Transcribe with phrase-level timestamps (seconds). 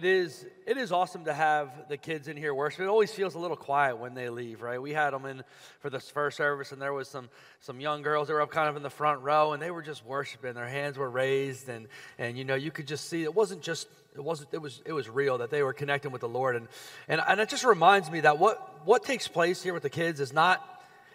[0.00, 2.80] It is, it is awesome to have the kids in here worship.
[2.80, 4.80] It always feels a little quiet when they leave, right?
[4.80, 5.42] We had them in
[5.80, 7.28] for this first service, and there was some,
[7.60, 9.82] some young girls that were up kind of in the front row, and they were
[9.82, 10.54] just worshiping.
[10.54, 11.86] Their hands were raised, and,
[12.18, 14.94] and you know, you could just see it wasn't just, it wasn't, it was, it
[14.94, 16.56] was real that they were connecting with the Lord.
[16.56, 16.68] And,
[17.06, 20.18] and, and it just reminds me that what, what takes place here with the kids
[20.18, 20.64] is not,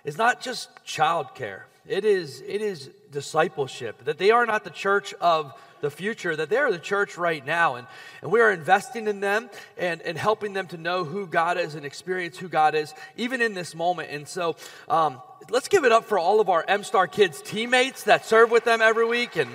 [0.04, 1.64] is not just childcare.
[1.88, 6.50] It is, it is discipleship, that they are not the church of the future, that
[6.50, 7.76] they're the church right now.
[7.76, 7.86] And,
[8.24, 11.76] and we are investing in them and, and helping them to know who God is
[11.76, 14.10] and experience who God is, even in this moment.
[14.10, 14.56] And so
[14.90, 18.50] um, let's give it up for all of our M Star Kids teammates that serve
[18.50, 19.36] with them every week.
[19.36, 19.50] And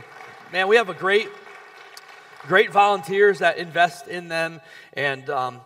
[0.53, 1.29] man, we have a great,
[2.43, 4.61] great volunteers that invest in them.
[4.93, 5.61] And, um,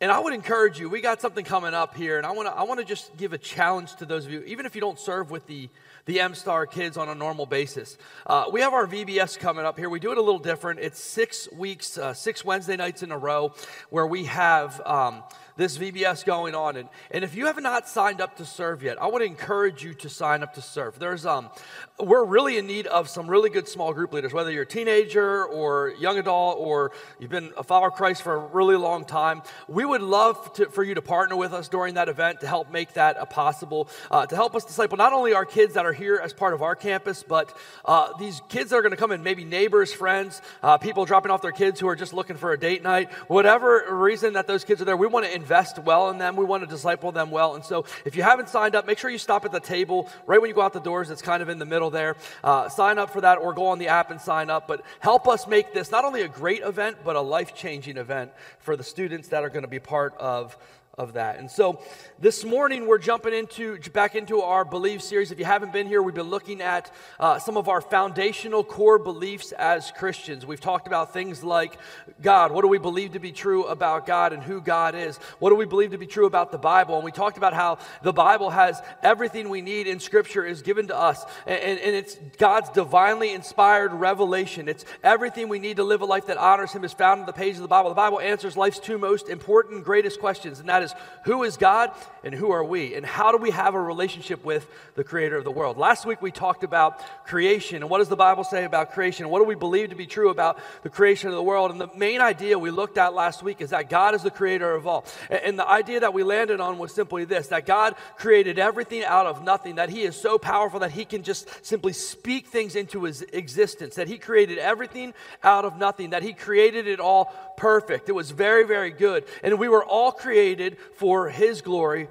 [0.00, 2.54] and I would encourage you, we got something coming up here, and I want to
[2.54, 5.30] I wanna just give a challenge to those of you, even if you don't serve
[5.30, 5.68] with the
[6.08, 7.98] the M Star kids on a normal basis.
[8.26, 9.90] Uh, we have our VBS coming up here.
[9.90, 10.80] We do it a little different.
[10.80, 13.52] It's six weeks, uh, six Wednesday nights in a row
[13.90, 14.80] where we have.
[14.86, 15.22] Um,
[15.58, 16.76] this VBS going on.
[16.76, 19.82] And, and if you have not signed up to serve yet, I want to encourage
[19.82, 20.98] you to sign up to serve.
[20.98, 21.50] There's, um,
[21.98, 25.44] we're really in need of some really good small group leaders, whether you're a teenager
[25.44, 29.42] or young adult or you've been a follower of Christ for a really long time.
[29.66, 32.70] We would love to, for you to partner with us during that event to help
[32.70, 35.92] make that a possible, uh, to help us disciple not only our kids that are
[35.92, 37.52] here as part of our campus, but
[37.84, 41.32] uh, these kids that are going to come in, maybe neighbors, friends, uh, people dropping
[41.32, 44.62] off their kids who are just looking for a date night, whatever reason that those
[44.62, 46.36] kids are there, we want to invest well in them.
[46.36, 47.54] We want to disciple them well.
[47.54, 50.38] And so if you haven't signed up, make sure you stop at the table right
[50.38, 51.08] when you go out the doors.
[51.08, 52.16] It's kind of in the middle there.
[52.44, 54.68] Uh, sign up for that or go on the app and sign up.
[54.68, 58.30] But help us make this not only a great event, but a life changing event
[58.58, 60.54] for the students that are going to be part of
[60.98, 61.38] of that.
[61.38, 61.80] And so
[62.18, 65.30] this morning we're jumping into back into our belief series.
[65.30, 68.98] If you haven't been here, we've been looking at uh, some of our foundational core
[68.98, 70.44] beliefs as Christians.
[70.44, 71.78] We've talked about things like
[72.20, 72.50] God.
[72.50, 75.18] What do we believe to be true about God and who God is?
[75.38, 76.96] What do we believe to be true about the Bible?
[76.96, 80.88] And we talked about how the Bible has everything we need in Scripture is given
[80.88, 84.68] to us, and, and, and it's God's divinely inspired revelation.
[84.68, 87.32] It's everything we need to live a life that honors Him is found in the
[87.32, 87.90] pages of the Bible.
[87.90, 90.94] The Bible answers life's two most important, greatest questions, and that is is
[91.24, 91.90] who is God
[92.24, 92.94] and who are we?
[92.94, 95.76] And how do we have a relationship with the creator of the world?
[95.76, 99.28] Last week we talked about creation and what does the Bible say about creation?
[99.28, 101.70] What do we believe to be true about the creation of the world?
[101.70, 104.74] And the main idea we looked at last week is that God is the creator
[104.74, 105.04] of all.
[105.30, 109.26] And the idea that we landed on was simply this that God created everything out
[109.26, 113.04] of nothing, that He is so powerful that He can just simply speak things into
[113.04, 118.08] His existence, that He created everything out of nothing, that He created it all perfect.
[118.08, 119.24] It was very, very good.
[119.42, 122.08] And we were all created for His glory,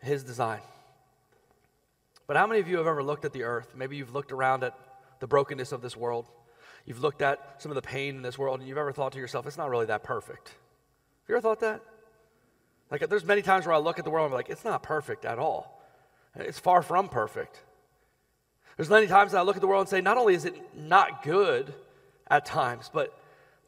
[0.00, 0.60] His design.
[2.26, 3.72] But how many of you have ever looked at the earth?
[3.74, 4.78] Maybe you've looked around at
[5.20, 6.28] the brokenness of this world.
[6.84, 9.18] You've looked at some of the pain in this world, and you've ever thought to
[9.18, 10.48] yourself, it's not really that perfect.
[10.48, 11.80] Have you ever thought that?
[12.90, 14.82] Like, there's many times where I look at the world and I'm like, it's not
[14.82, 15.82] perfect at all.
[16.34, 17.60] It's far from perfect.
[18.76, 20.54] There's many times that I look at the world and say, not only is it
[20.76, 21.74] not good
[22.30, 23.12] at times, but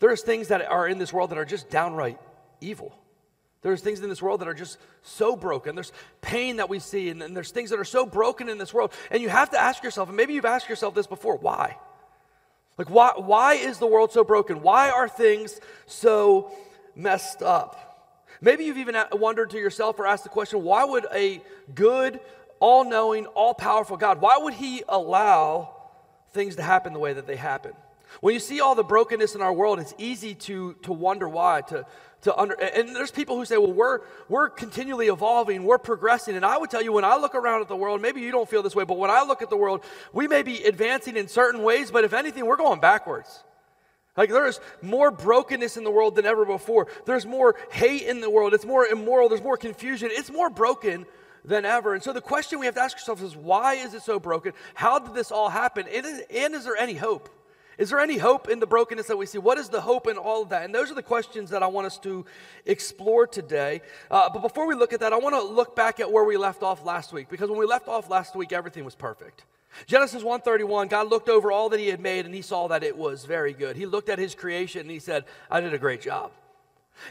[0.00, 2.18] there's things that are in this world that are just downright
[2.60, 2.92] evil.
[3.62, 5.74] There's things in this world that are just so broken.
[5.74, 8.72] There's pain that we see, and, and, there's things that are so broken in this
[8.72, 8.92] world.
[9.10, 11.76] And you have to ask yourself, and maybe you've asked yourself this before why?
[12.78, 14.62] Like, why, why is the world so broken?
[14.62, 16.50] Why are things so
[16.96, 18.26] messed up?
[18.40, 21.42] Maybe you've even wondered to yourself or asked the question why would a
[21.74, 22.20] good,
[22.58, 25.74] all knowing, all powerful God, why would He allow
[26.32, 27.72] things to happen the way that they happen?
[28.20, 31.62] When you see all the brokenness in our world, it's easy to, to wonder why,
[31.68, 31.86] to,
[32.22, 36.36] to under, and there's people who say, well, we're, we're continually evolving, we're progressing.
[36.36, 38.48] And I would tell you, when I look around at the world, maybe you don't
[38.48, 41.28] feel this way, but when I look at the world, we may be advancing in
[41.28, 43.44] certain ways, but if anything, we're going backwards.
[44.16, 46.88] Like there is more brokenness in the world than ever before.
[47.06, 48.52] There's more hate in the world.
[48.52, 49.28] It's more immoral.
[49.28, 50.10] There's more confusion.
[50.12, 51.06] It's more broken
[51.44, 51.94] than ever.
[51.94, 54.52] And so the question we have to ask ourselves is why is it so broken?
[54.74, 55.86] How did this all happen?
[55.90, 57.30] And is, and is there any hope?
[57.78, 59.38] Is there any hope in the brokenness that we see?
[59.38, 60.64] What is the hope in all of that?
[60.64, 62.26] And those are the questions that I want us to
[62.66, 63.82] explore today.
[64.10, 66.36] Uh, but before we look at that, I want to look back at where we
[66.36, 69.44] left off last week because when we left off last week, everything was perfect.
[69.86, 72.96] Genesis 1:31 God looked over all that he had made and he saw that it
[72.96, 73.76] was very good.
[73.76, 76.32] He looked at his creation and he said, "I did a great job."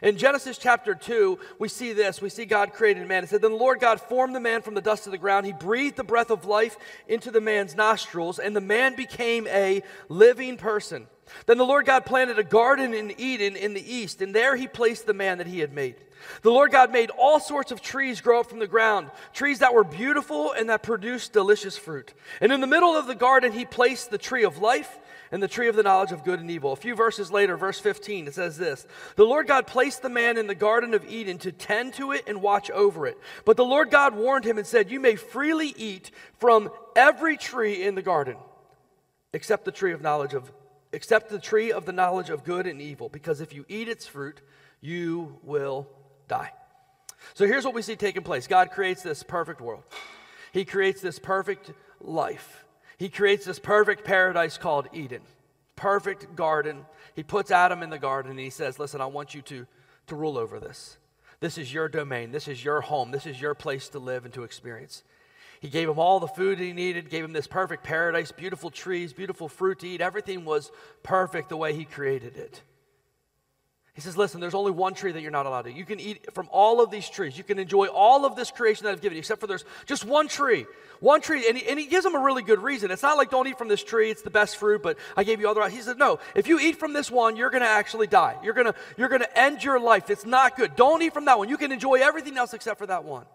[0.02, 2.22] In Genesis chapter 2, we see this.
[2.22, 3.24] We see God created man.
[3.24, 5.46] It said, Then the Lord God formed the man from the dust of the ground.
[5.46, 6.78] He breathed the breath of life
[7.08, 11.08] into the man's nostrils, and the man became a living person.
[11.46, 14.68] Then the Lord God planted a garden in Eden in the east, and there he
[14.68, 15.96] placed the man that he had made.
[16.42, 19.74] The Lord God made all sorts of trees grow up from the ground, trees that
[19.74, 22.14] were beautiful and that produced delicious fruit.
[22.42, 25.00] And in the middle of the garden, he placed the tree of life
[25.32, 26.72] and the tree of the knowledge of good and evil.
[26.72, 28.86] A few verses later, verse 15, it says this
[29.16, 32.24] The Lord God placed the man in the Garden of Eden to tend to it
[32.28, 33.18] and watch over it.
[33.46, 37.84] But the Lord God warned him and said, You may freely eat from every tree
[37.84, 38.38] in the garden,
[39.34, 40.52] except the tree of knowledge of
[40.92, 44.08] except the tree of the knowledge of good and evil, because if you eat its
[44.08, 44.42] fruit,
[44.82, 45.88] you will
[46.28, 46.52] die.
[47.34, 49.84] So here's what we see taking place God creates this perfect world,
[50.52, 51.72] He creates this perfect
[52.02, 52.66] life.
[53.00, 55.22] He creates this perfect paradise called Eden,
[55.78, 56.86] perfect garden.
[57.16, 59.66] He puts Adam in the garden and he says, Listen, I want you to,
[60.08, 60.98] to rule over this.
[61.40, 62.34] This is your domain.
[62.34, 63.12] This is your home.
[63.12, 65.04] This is your place to live and to experience.
[65.62, 69.14] He gave him all the food he needed, gave him this perfect paradise, beautiful trees,
[69.14, 70.02] beautiful fruit to eat.
[70.02, 70.70] Everything was
[71.02, 72.62] perfect the way he created it.
[74.00, 75.74] He says, Listen, there's only one tree that you're not allowed to.
[75.74, 77.38] You can eat from all of these trees.
[77.38, 80.06] You can enjoy all of this creation that I've given you, except for there's just
[80.06, 80.66] one tree.
[81.02, 81.50] One tree.
[81.50, 82.92] And he, and he gives them a really good reason.
[82.92, 85.42] It's not like, don't eat from this tree, it's the best fruit, but I gave
[85.42, 85.68] you other.
[85.68, 88.38] He said, No, if you eat from this one, you're going to actually die.
[88.42, 90.10] You're going to you're going to end your life.
[90.10, 90.78] It's not good.
[90.78, 91.50] Don't eat from that one.
[91.50, 93.26] You can enjoy everything else except for that one.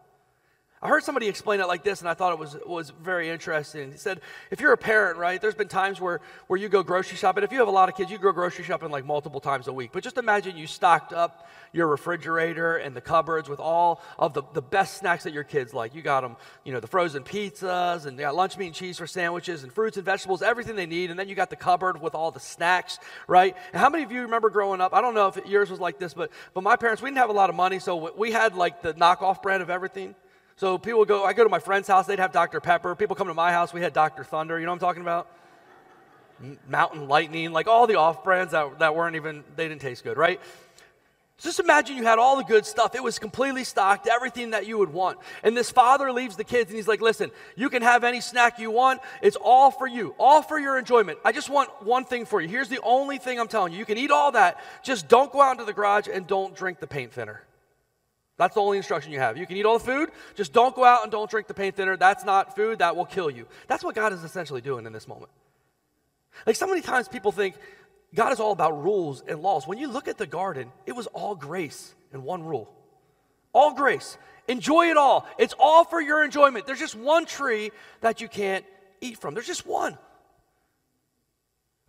[0.82, 3.92] I heard somebody explain it like this, and I thought it was, was very interesting.
[3.92, 7.16] He said, if you're a parent, right, there's been times where, where you go grocery
[7.16, 7.42] shopping.
[7.42, 9.72] If you have a lot of kids, you go grocery shopping like multiple times a
[9.72, 9.92] week.
[9.94, 14.42] But just imagine you stocked up your refrigerator and the cupboards with all of the,
[14.52, 15.94] the best snacks that your kids like.
[15.94, 18.98] You got them, you know, the frozen pizzas, and you got lunch meat and cheese
[18.98, 21.08] for sandwiches, and fruits and vegetables, everything they need.
[21.08, 23.56] And then you got the cupboard with all the snacks, right?
[23.72, 24.92] And how many of you remember growing up?
[24.92, 27.30] I don't know if yours was like this, but, but my parents, we didn't have
[27.30, 30.14] a lot of money, so we had like the knockoff brand of everything.
[30.56, 32.60] So people go, I go to my friend's house, they'd have Dr.
[32.60, 32.94] Pepper.
[32.94, 34.24] People come to my house, we had Dr.
[34.24, 34.58] Thunder.
[34.58, 35.28] You know what I'm talking about?
[36.68, 40.16] Mountain Lightning, like all the off brands that, that weren't even, they didn't taste good,
[40.16, 40.40] right?
[41.38, 42.94] Just imagine you had all the good stuff.
[42.94, 45.18] It was completely stocked, everything that you would want.
[45.42, 48.60] And this father leaves the kids and he's like, Listen, you can have any snack
[48.60, 49.00] you want.
[49.20, 51.18] It's all for you, all for your enjoyment.
[51.24, 52.48] I just want one thing for you.
[52.48, 53.80] Here's the only thing I'm telling you.
[53.80, 54.60] You can eat all that.
[54.84, 57.42] Just don't go out into the garage and don't drink the paint thinner.
[58.36, 59.36] That's the only instruction you have.
[59.36, 61.76] You can eat all the food, just don't go out and don't drink the paint
[61.76, 61.96] thinner.
[61.96, 63.46] That's not food, that will kill you.
[63.68, 65.30] That's what God is essentially doing in this moment.
[66.46, 67.54] Like so many times people think
[68.14, 69.66] God is all about rules and laws.
[69.66, 72.72] When you look at the garden, it was all grace and one rule.
[73.52, 74.18] All grace.
[74.48, 75.26] Enjoy it all.
[75.38, 76.66] It's all for your enjoyment.
[76.66, 77.70] There's just one tree
[78.00, 78.64] that you can't
[79.00, 79.34] eat from.
[79.34, 79.96] There's just one.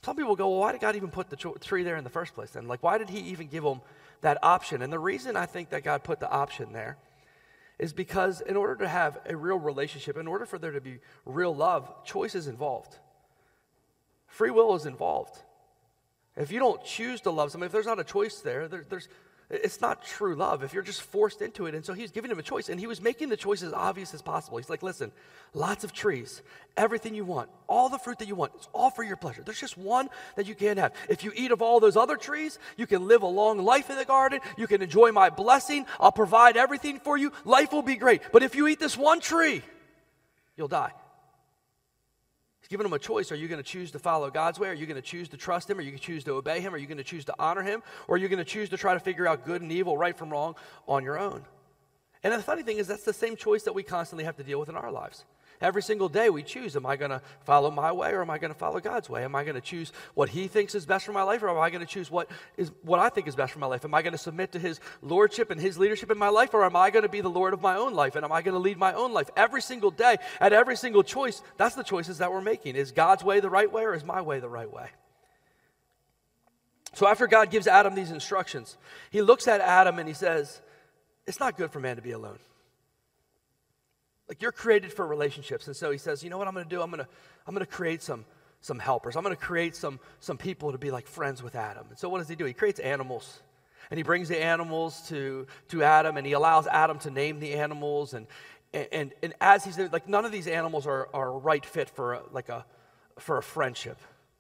[0.04, 2.36] Some people go, well, why did God even put the tree there in the first
[2.36, 2.68] place then?
[2.68, 3.82] Like, why did He even give them
[4.26, 4.82] that option.
[4.82, 6.98] And the reason I think that God put the option there
[7.78, 10.98] is because in order to have a real relationship, in order for there to be
[11.26, 12.98] real love, choice is involved.
[14.26, 15.38] Free will is involved.
[16.36, 19.08] If you don't choose to love somebody, if there's not a choice there, there there's,
[19.50, 21.76] it's not true love if you're just forced into it.
[21.76, 24.14] And so he's giving him a choice, and he was making the choice as obvious
[24.14, 24.58] as possible.
[24.58, 25.12] He's like, listen,
[25.54, 26.42] lots of trees,
[26.76, 29.44] everything you want, all the fruit that you want, it's all for your pleasure.
[29.44, 30.94] There's just one that you can't have.
[31.10, 33.98] If you eat of all those other trees, you can live a long life in
[33.98, 37.96] the garden, you can enjoy my blessing, I'll provide everything for you, life will be
[37.96, 38.22] great.
[38.32, 39.62] But if you eat this one tree,
[40.58, 40.92] you'll die.
[42.66, 43.32] He's giving them a choice.
[43.32, 44.70] Are you going to choose to follow God's way?
[44.70, 45.78] Are you going to choose to trust Him?
[45.78, 46.74] Are you going to choose to obey Him?
[46.74, 47.84] Are you going to choose to honor Him?
[48.08, 50.18] Or are you going to choose to try to figure out good and evil, right
[50.18, 50.56] from wrong
[50.88, 51.46] on your own?
[52.24, 54.60] And the funny thing is, that's the same choice that we constantly have to deal
[54.60, 55.26] with in our lives.
[55.66, 58.38] Every single day we choose am I going to follow my way or am I
[58.38, 59.24] going to follow God's way?
[59.24, 61.58] Am I going to choose what He thinks is best for my life or am
[61.58, 63.84] I going to choose what, is, what I think is best for my life?
[63.84, 66.64] Am I going to submit to His lordship and His leadership in my life or
[66.64, 68.54] am I going to be the Lord of my own life and am I going
[68.54, 69.32] to lead my own life?
[69.36, 72.76] Every single day, at every single choice, that's the choices that we're making.
[72.76, 74.90] Is God's way the right way or is my way the right way?
[76.94, 78.78] So after God gives Adam these instructions,
[79.10, 80.62] He looks at Adam and He says,
[81.26, 82.38] It's not good for man to be alone.
[84.28, 85.68] Like you're created for relationships.
[85.68, 86.82] And so he says, you know what I'm going to do?
[86.82, 87.08] I'm going to,
[87.46, 88.26] I'm going to create some,
[88.62, 89.16] some helpers.
[89.16, 91.86] I'm going to create some, some people to be like friends with Adam.
[91.90, 92.46] And so what does he do?
[92.46, 93.42] He creates animals.
[93.92, 97.54] And he brings the animals to, to Adam and he allows Adam to name the
[97.54, 98.16] animals.
[98.16, 98.26] And,
[98.74, 102.22] and, and as he's like, none of these animals are, are right fit for a,
[102.32, 102.66] like a,
[103.20, 103.98] for a friendship,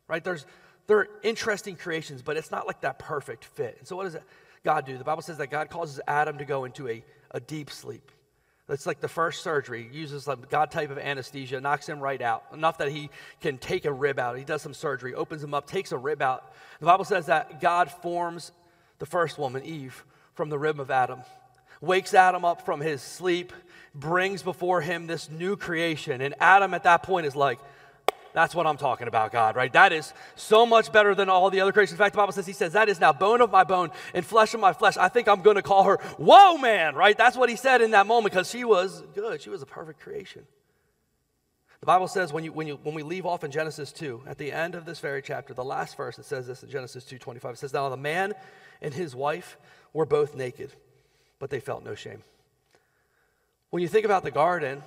[0.07, 0.23] right?
[0.23, 0.47] There's,
[0.87, 3.77] they're interesting creations, but it's not like that perfect fit.
[3.79, 4.17] And so what does
[4.63, 4.97] God do?
[4.97, 8.11] The Bible says that God causes Adam to go into a, a deep sleep.
[8.67, 9.87] It's like the first surgery.
[9.91, 13.59] He uses like God type of anesthesia, knocks him right out, enough that he can
[13.59, 14.37] take a rib out.
[14.37, 16.51] He does some surgery, opens him up, takes a rib out.
[16.79, 18.51] The Bible says that God forms
[18.97, 20.03] the first woman, Eve,
[20.33, 21.19] from the rib of Adam,
[21.79, 23.53] wakes Adam up from his sleep,
[23.93, 26.21] brings before him this new creation.
[26.21, 27.59] And Adam at that point is like,
[28.35, 29.71] that's what I'm talking about, God, right?
[29.71, 31.93] That is so much better than all the other creations.
[31.93, 34.25] In fact, the Bible says, He says, That is now bone of my bone and
[34.25, 34.97] flesh of my flesh.
[34.97, 37.17] I think I'm going to call her, Whoa, man, right?
[37.17, 39.41] That's what He said in that moment because she was good.
[39.41, 40.45] She was a perfect creation.
[41.79, 44.37] The Bible says when, you, when, you, when we leave off in Genesis 2, at
[44.37, 47.53] the end of this very chapter, the last verse, it says this in Genesis 2.25.
[47.53, 48.33] It says, Now the man
[48.81, 49.57] and his wife
[49.93, 50.73] were both naked,
[51.39, 52.21] but they felt no shame.
[53.69, 54.83] When you think about the garden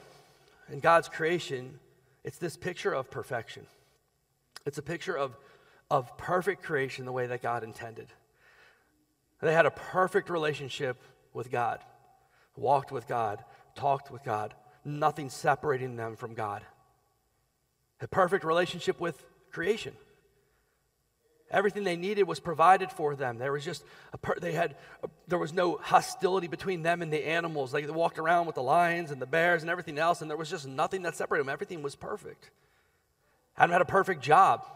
[0.68, 1.78] and God's creation,
[2.24, 3.66] it's this picture of perfection.
[4.66, 5.36] It's a picture of,
[5.90, 8.08] of perfect creation the way that God intended.
[9.40, 11.00] They had a perfect relationship
[11.32, 11.80] with God,
[12.56, 13.44] walked with God,
[13.74, 16.62] talked with God, nothing separating them from God.
[18.00, 19.94] A perfect relationship with creation.
[21.50, 23.38] Everything they needed was provided for them.
[23.38, 27.10] There was just a per- they had a, there was no hostility between them and
[27.10, 27.72] the animals.
[27.72, 30.50] They walked around with the lions and the bears and everything else, and there was
[30.50, 31.52] just nothing that separated them.
[31.52, 32.50] Everything was perfect.
[33.56, 34.66] Adam had a perfect job.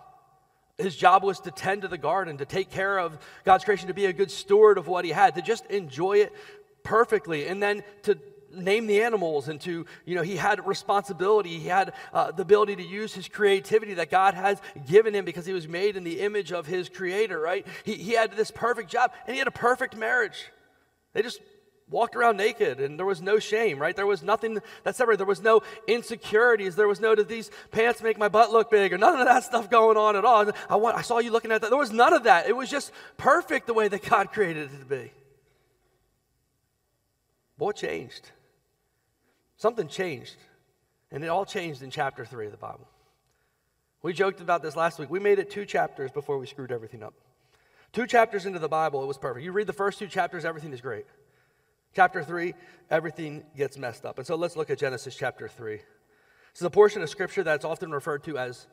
[0.78, 3.94] His job was to tend to the garden, to take care of God's creation, to
[3.94, 6.32] be a good steward of what he had, to just enjoy it
[6.82, 8.18] perfectly, and then to
[8.54, 11.58] name the animals and to, you know, he had responsibility.
[11.58, 15.46] He had uh, the ability to use his creativity that God has given him because
[15.46, 17.66] he was made in the image of his creator, right?
[17.84, 20.50] He, he had this perfect job and he had a perfect marriage.
[21.12, 21.40] They just
[21.92, 23.94] walked around naked and there was no shame, right?
[23.94, 25.20] There was nothing that separated.
[25.20, 26.74] There was no insecurities.
[26.74, 29.44] There was no, did these pants make my butt look big or none of that
[29.44, 30.50] stuff going on at all.
[30.68, 31.70] I, want, I saw you looking at that.
[31.70, 32.48] There was none of that.
[32.48, 35.12] It was just perfect the way that God created it to be.
[37.56, 38.30] what changed?
[39.62, 40.34] Something changed.
[41.12, 42.88] And it all changed in chapter 3 of the Bible.
[44.02, 45.08] We joked about this last week.
[45.08, 47.14] We made it two chapters before we screwed everything up.
[47.92, 49.44] Two chapters into the Bible, it was perfect.
[49.44, 51.04] You read the first two chapters, everything is great.
[51.94, 52.54] Chapter 3,
[52.90, 54.18] everything gets messed up.
[54.18, 55.76] And so let's look at Genesis chapter 3.
[55.76, 55.84] This
[56.56, 58.66] is a portion of scripture that's often referred to as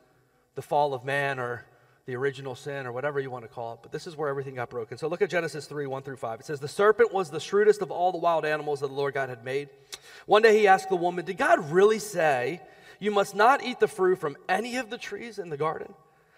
[0.55, 1.67] the fall of man or
[2.09, 3.79] the original sin or whatever you want to call it.
[3.83, 4.97] But this is where everything got broken.
[4.97, 6.39] So look at Genesis 3 1 through 5.
[6.39, 9.13] It says, The serpent was the shrewdest of all the wild animals that the Lord
[9.13, 9.69] God had made.
[10.25, 12.61] One day he asked the woman, Did God really say,
[12.99, 15.93] You must not eat the fruit from any of the trees in the garden?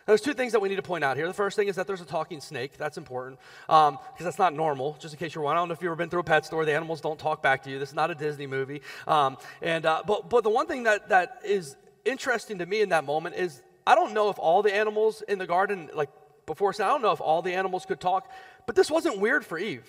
[0.05, 1.25] There's two things that we need to point out here.
[1.25, 2.77] The first thing is that there's a talking snake.
[2.77, 4.97] That's important because um, that's not normal.
[4.99, 6.45] Just in case you're wondering, I don't know if you've ever been through a pet
[6.45, 6.65] store.
[6.65, 7.79] The animals don't talk back to you.
[7.79, 8.81] This is not a Disney movie.
[9.07, 12.89] Um, and uh, but but the one thing that that is interesting to me in
[12.89, 16.09] that moment is I don't know if all the animals in the garden, like
[16.45, 18.29] before sin, I don't know if all the animals could talk,
[18.65, 19.87] but this wasn't weird for Eve.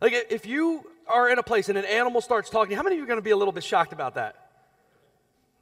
[0.00, 2.98] Like if you are in a place and an animal starts talking, how many of
[2.98, 4.36] you are going to be a little bit shocked about that?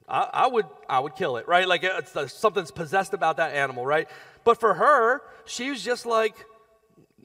[0.09, 1.67] I, I would, I would kill it, right?
[1.67, 4.09] Like it's, uh, something's possessed about that animal, right?
[4.45, 6.35] But for her, she was just like,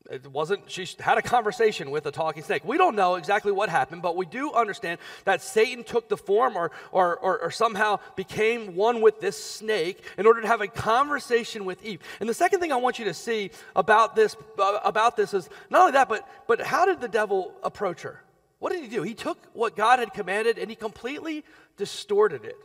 [0.10, 2.66] it wasn't, she had a conversation with a talking snake.
[2.66, 6.58] We don't know exactly what happened, but we do understand that Satan took the form
[6.58, 10.68] or, or, or, or, somehow became one with this snake in order to have a
[10.68, 12.02] conversation with Eve.
[12.20, 15.50] And the second thing I want you to see about this, uh, about this is
[15.70, 18.24] not only that, but, but how did the devil approach her?
[18.60, 19.04] What did he do?
[19.04, 21.46] He took what God had commanded and he completely
[21.78, 22.58] distorted it.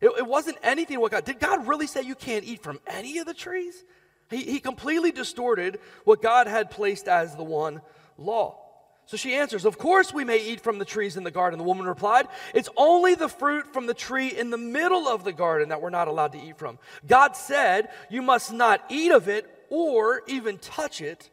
[0.00, 3.18] It, it wasn't anything what God, did God really say you can't eat from any
[3.18, 3.82] of the trees?
[4.30, 7.80] He, he completely distorted what God had placed as the one
[8.18, 8.58] law.
[9.06, 11.58] So she answers, Of course we may eat from the trees in the garden.
[11.58, 15.32] The woman replied, It's only the fruit from the tree in the middle of the
[15.32, 16.78] garden that we're not allowed to eat from.
[17.06, 21.30] God said, You must not eat of it or even touch it.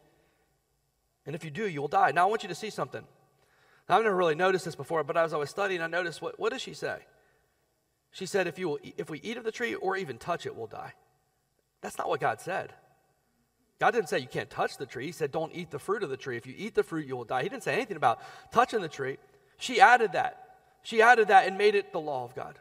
[1.26, 2.12] And if you do, you will die.
[2.12, 3.02] Now I want you to see something.
[3.88, 6.38] Now, I've never really noticed this before, but as I was studying, I noticed what,
[6.38, 6.98] what does she say?
[8.12, 10.54] She said, if, you will, if we eat of the tree or even touch it,
[10.54, 10.92] we'll die.
[11.80, 12.72] That's not what God said.
[13.80, 15.06] God didn't say you can't touch the tree.
[15.06, 16.36] He said, don't eat the fruit of the tree.
[16.36, 17.42] If you eat the fruit, you will die.
[17.42, 18.20] He didn't say anything about
[18.52, 19.18] touching the tree.
[19.58, 20.56] She added that.
[20.82, 22.58] She added that and made it the law of God.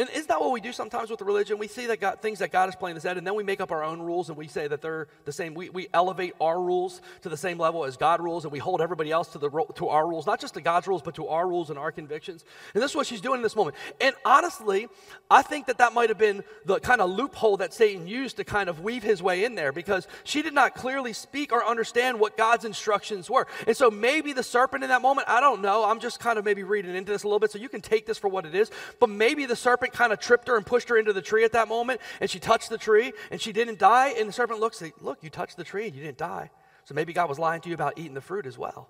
[0.00, 1.58] And isn't that what we do sometimes with religion?
[1.58, 3.70] We see that God, things that God has plainly said, and then we make up
[3.70, 5.52] our own rules and we say that they're the same.
[5.52, 8.80] We, we elevate our rules to the same level as God rules, and we hold
[8.80, 11.46] everybody else to, the, to our rules, not just to God's rules, but to our
[11.46, 12.46] rules and our convictions.
[12.72, 13.76] And this is what she's doing in this moment.
[14.00, 14.88] And honestly,
[15.30, 18.44] I think that that might have been the kind of loophole that Satan used to
[18.44, 22.18] kind of weave his way in there because she did not clearly speak or understand
[22.18, 23.46] what God's instructions were.
[23.66, 25.84] And so maybe the serpent in that moment, I don't know.
[25.84, 28.06] I'm just kind of maybe reading into this a little bit, so you can take
[28.06, 28.70] this for what it is.
[28.98, 31.44] But maybe the serpent serpent kind of tripped her and pushed her into the tree
[31.44, 34.14] at that moment, and she touched the tree and she didn't die.
[34.18, 36.50] And the serpent looks, look, you touched the tree and you didn't die.
[36.84, 38.88] So maybe God was lying to you about eating the fruit as well,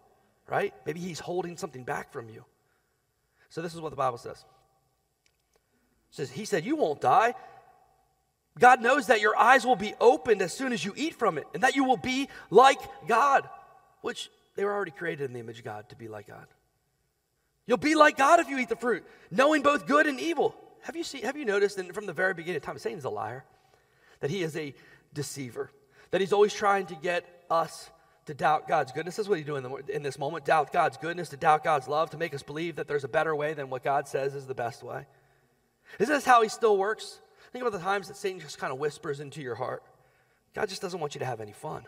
[0.48, 0.72] right?
[0.86, 2.44] Maybe He's holding something back from you.
[3.48, 4.44] So this is what the Bible says.
[6.10, 7.34] It says He said, "You won't die."
[8.58, 11.46] God knows that your eyes will be opened as soon as you eat from it,
[11.54, 13.48] and that you will be like God,
[14.02, 16.46] which they were already created in the image of God to be like God.
[17.66, 20.54] You'll be like God if you eat the fruit, knowing both good and evil.
[20.82, 23.10] Have you, seen, have you noticed in, from the very beginning of time, Satan's a
[23.10, 23.44] liar,
[24.20, 24.74] that he is a
[25.12, 25.70] deceiver,
[26.10, 27.90] that he's always trying to get us
[28.26, 29.18] to doubt God's goodness.
[29.18, 32.16] Is what he's doing in this moment doubt God's goodness, to doubt God's love, to
[32.16, 34.82] make us believe that there's a better way than what God says is the best
[34.82, 35.06] way.
[35.98, 37.20] Isn't this how he still works?
[37.52, 39.82] Think about the times that Satan just kind of whispers into your heart.
[40.54, 41.84] God just doesn't want you to have any fun.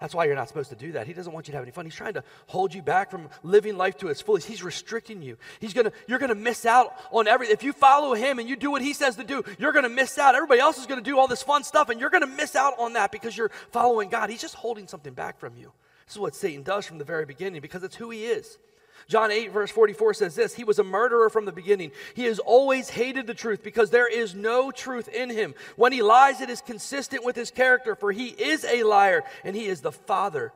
[0.00, 1.06] That's why you're not supposed to do that.
[1.06, 1.86] He doesn't want you to have any fun.
[1.86, 4.46] He's trying to hold you back from living life to its fullest.
[4.46, 5.38] He's restricting you.
[5.58, 7.54] He's gonna, you're gonna miss out on everything.
[7.54, 10.18] If you follow him and you do what he says to do, you're gonna miss
[10.18, 10.34] out.
[10.34, 12.92] Everybody else is gonna do all this fun stuff, and you're gonna miss out on
[12.92, 14.28] that because you're following God.
[14.28, 15.72] He's just holding something back from you.
[16.06, 18.58] This is what Satan does from the very beginning because it's who he is.
[19.08, 21.92] John 8, verse 44 says this He was a murderer from the beginning.
[22.14, 25.54] He has always hated the truth because there is no truth in him.
[25.76, 29.54] When he lies, it is consistent with his character, for he is a liar and
[29.54, 30.52] he is the father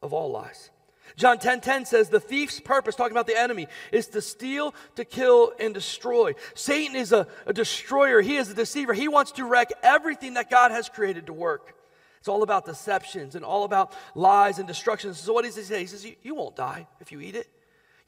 [0.00, 0.70] of all lies.
[1.16, 5.04] John 10 10 says, The thief's purpose, talking about the enemy, is to steal, to
[5.04, 6.34] kill, and destroy.
[6.54, 8.92] Satan is a, a destroyer, he is a deceiver.
[8.92, 11.74] He wants to wreck everything that God has created to work.
[12.20, 15.18] It's all about deceptions and all about lies and destructions.
[15.18, 15.80] So, what does he say?
[15.80, 17.48] He says, You, you won't die if you eat it.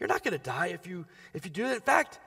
[0.01, 1.75] You're not going to die if you if you do that.
[1.75, 2.19] In fact,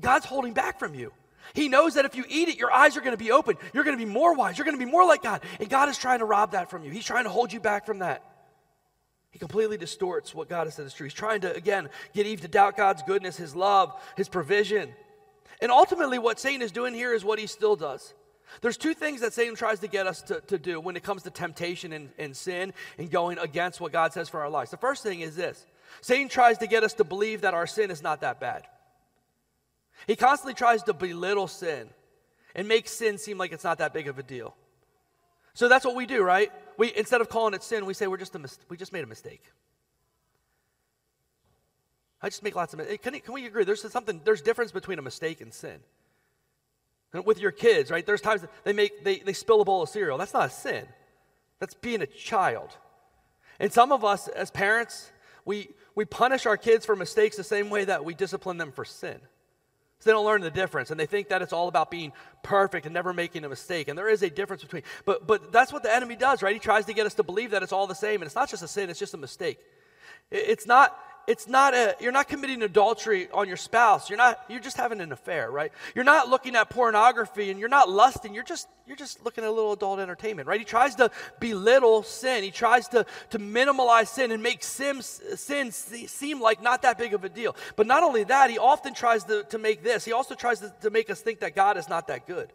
[0.00, 1.12] God's holding back from you.
[1.54, 3.56] He knows that if you eat it, your eyes are going to be open.
[3.72, 4.58] You're going to be more wise.
[4.58, 5.42] You're going to be more like God.
[5.58, 6.90] And God is trying to rob that from you.
[6.90, 8.22] He's trying to hold you back from that.
[9.30, 11.04] He completely distorts what God has said is true.
[11.04, 14.92] He's trying to, again, get Eve to doubt God's goodness, His love, His provision.
[15.60, 18.14] And ultimately, what Satan is doing here is what he still does.
[18.60, 21.24] There's two things that Satan tries to get us to, to do when it comes
[21.24, 24.70] to temptation and, and sin and going against what God says for our lives.
[24.70, 25.66] The first thing is this
[26.00, 28.66] Satan tries to get us to believe that our sin is not that bad.
[30.06, 31.88] He constantly tries to belittle sin
[32.54, 34.54] and make sin seem like it's not that big of a deal.
[35.54, 36.52] So that's what we do, right?
[36.76, 39.04] We instead of calling it sin, we say we're just a mis- we just made
[39.04, 39.42] a mistake.
[42.20, 43.02] I just make lots of mistakes.
[43.02, 43.64] Can, can we agree?
[43.64, 44.20] There's something.
[44.24, 45.80] There's difference between a mistake and sin.
[47.12, 48.04] And with your kids, right?
[48.04, 50.18] There's times they make they, they spill a bowl of cereal.
[50.18, 50.86] That's not a sin.
[51.58, 52.70] That's being a child.
[53.58, 55.10] And some of us as parents,
[55.46, 58.84] we, we punish our kids for mistakes the same way that we discipline them for
[58.84, 59.18] sin.
[60.00, 62.84] So they don't learn the difference and they think that it's all about being perfect
[62.84, 63.88] and never making a mistake.
[63.88, 66.52] And there is a difference between, but, but that's what the enemy does, right?
[66.52, 68.20] He tries to get us to believe that it's all the same.
[68.20, 69.58] And it's not just a sin, it's just a mistake.
[70.30, 74.08] It's not, it's not a you're not committing adultery on your spouse.
[74.08, 75.72] You're not you're just having an affair right?
[75.94, 78.34] You're not looking at pornography and you're not lusting.
[78.34, 80.60] You're just you're just looking at a little adult entertainment right?
[80.60, 81.10] He tries to
[81.40, 82.42] belittle sin.
[82.42, 87.14] He tries to to minimize sin and make sin, sin seem like not that big
[87.14, 87.56] of a deal.
[87.76, 90.04] But not only that he often tries to, to make this.
[90.04, 92.52] He also tries to, to make us think that god is not that good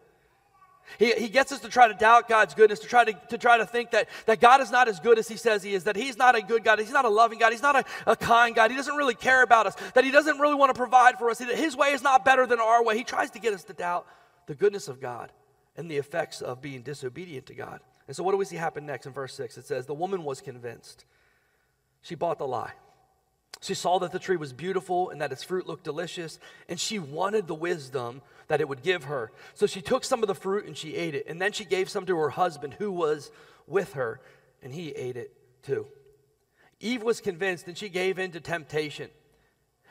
[1.00, 3.58] he, he gets us to try to doubt God's goodness, to try to, to try
[3.58, 5.96] to think that, that God is not as good as he says he is, that
[5.96, 8.56] he's not a good God, he's not a loving God, he's not a, a kind
[8.56, 11.30] God, he doesn't really care about us, that he doesn't really want to provide for
[11.30, 12.98] us, that his way is not better than our way.
[12.98, 14.06] He tries to get us to doubt
[14.48, 15.32] the goodness of God
[15.76, 17.80] and the effects of being disobedient to God.
[18.08, 19.58] And so, what do we see happen next in verse 6?
[19.58, 21.06] It says, The woman was convinced.
[22.02, 22.74] She bought the lie.
[23.62, 26.98] She saw that the tree was beautiful and that its fruit looked delicious, and she
[26.98, 29.32] wanted the wisdom that it would give her.
[29.54, 31.28] So she took some of the fruit and she ate it.
[31.28, 33.32] And then she gave some to her husband who was
[33.68, 34.20] with her,
[34.64, 35.32] and he ate it
[35.64, 35.86] too.
[36.80, 39.10] Eve was convinced and she gave in to temptation.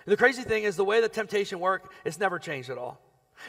[0.04, 3.00] And the crazy thing is, the way that temptation works, it's never changed at all.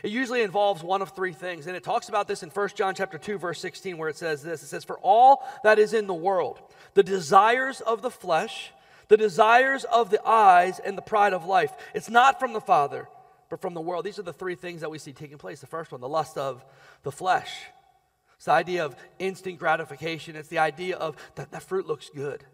[0.04, 1.66] It usually involves one of three things.
[1.66, 4.44] And it talks about this in 1 John chapter 2, verse 16, where it says
[4.44, 4.62] this.
[4.62, 6.62] It says, For all that is in the world,
[6.94, 8.72] the desires of the flesh,
[9.12, 13.10] the desires of the eyes, and the pride of life, it's not from the Father
[13.50, 14.06] but from the world.
[14.06, 15.60] These are the three things that we see taking place.
[15.60, 16.64] The first one, the lust of
[17.04, 17.52] the flesh.
[18.38, 20.38] It's the idea of instant gratification.
[20.38, 22.46] It's the idea of that, that fruit looks good.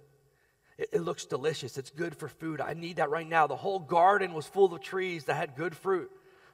[0.79, 1.77] It, it looks delicious.
[1.77, 2.59] It's good for food.
[2.59, 3.45] I need that right now.
[3.45, 6.09] The whole garden was full of trees that had good fruit,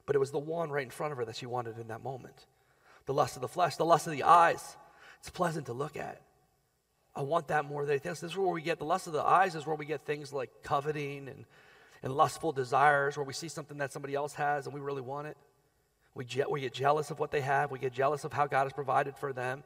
[0.05, 2.03] but it was the one right in front of her that she wanted in that
[2.03, 2.45] moment.
[3.05, 4.75] The lust of the flesh, the lust of the eyes.
[5.21, 6.21] It's pleasant to look at.
[7.15, 8.19] I want that more than anything else.
[8.19, 10.33] This is where we get the lust of the eyes, is where we get things
[10.33, 11.45] like coveting and
[12.03, 15.27] and lustful desires where we see something that somebody else has and we really want
[15.27, 15.37] it.
[16.13, 17.71] We, je- we get jealous of what they have.
[17.71, 19.63] We get jealous of how God has provided for them.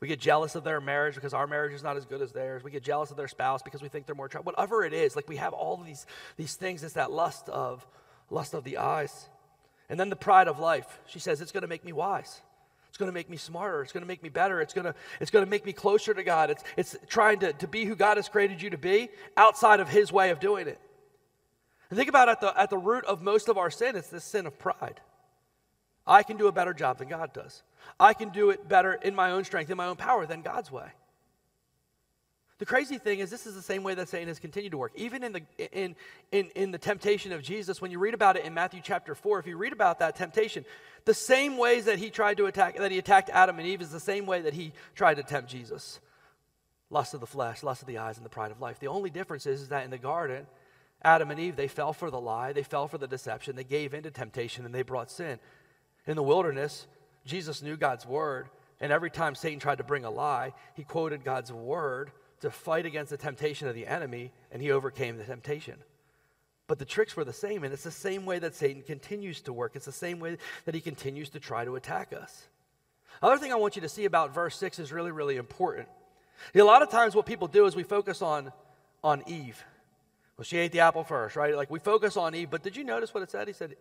[0.00, 2.62] We get jealous of their marriage because our marriage is not as good as theirs.
[2.62, 4.46] We get jealous of their spouse because we think they're more attractive.
[4.46, 6.06] Whatever it is, like we have all these,
[6.36, 6.82] these things.
[6.82, 7.86] It's that lust of
[8.28, 9.28] lust of the eyes.
[9.88, 11.00] And then the pride of life.
[11.06, 12.42] She says, it's going to make me wise.
[12.96, 13.82] It's going to make me smarter.
[13.82, 14.62] It's going to make me better.
[14.62, 16.48] It's going to, it's going to make me closer to God.
[16.48, 19.88] It's, it's trying to, to be who God has created you to be outside of
[19.90, 20.80] His way of doing it.
[21.90, 24.24] And think about at the, at the root of most of our sin, it's this
[24.24, 25.02] sin of pride.
[26.06, 27.62] I can do a better job than God does.
[28.00, 30.72] I can do it better in my own strength, in my own power than God's
[30.72, 30.88] way.
[32.58, 34.92] The crazy thing is, this is the same way that Satan has continued to work.
[34.96, 35.94] Even in the, in,
[36.32, 39.40] in, in the temptation of Jesus, when you read about it in Matthew chapter 4,
[39.40, 40.64] if you read about that temptation,
[41.06, 43.90] the same ways that he tried to attack, that he attacked Adam and Eve is
[43.90, 46.00] the same way that he tried to tempt Jesus.
[46.90, 48.80] Lust of the flesh, lust of the eyes, and the pride of life.
[48.80, 50.46] The only difference is, is that in the garden,
[51.02, 53.94] Adam and Eve, they fell for the lie, they fell for the deception, they gave
[53.94, 55.38] in to temptation, and they brought sin.
[56.06, 56.88] In the wilderness,
[57.24, 58.48] Jesus knew God's word,
[58.80, 62.84] and every time Satan tried to bring a lie, he quoted God's word to fight
[62.84, 65.76] against the temptation of the enemy, and he overcame the temptation.
[66.68, 69.52] But the tricks were the same, and it's the same way that Satan continues to
[69.52, 69.76] work.
[69.76, 72.48] It's the same way that he continues to try to attack us.
[73.22, 75.88] Other thing I want you to see about verse 6 is really, really important.
[76.54, 78.52] A lot of times, what people do is we focus on,
[79.02, 79.64] on Eve.
[80.36, 81.56] Well, she ate the apple first, right?
[81.56, 83.48] Like we focus on Eve, but did you notice what it said?
[83.48, 83.74] He said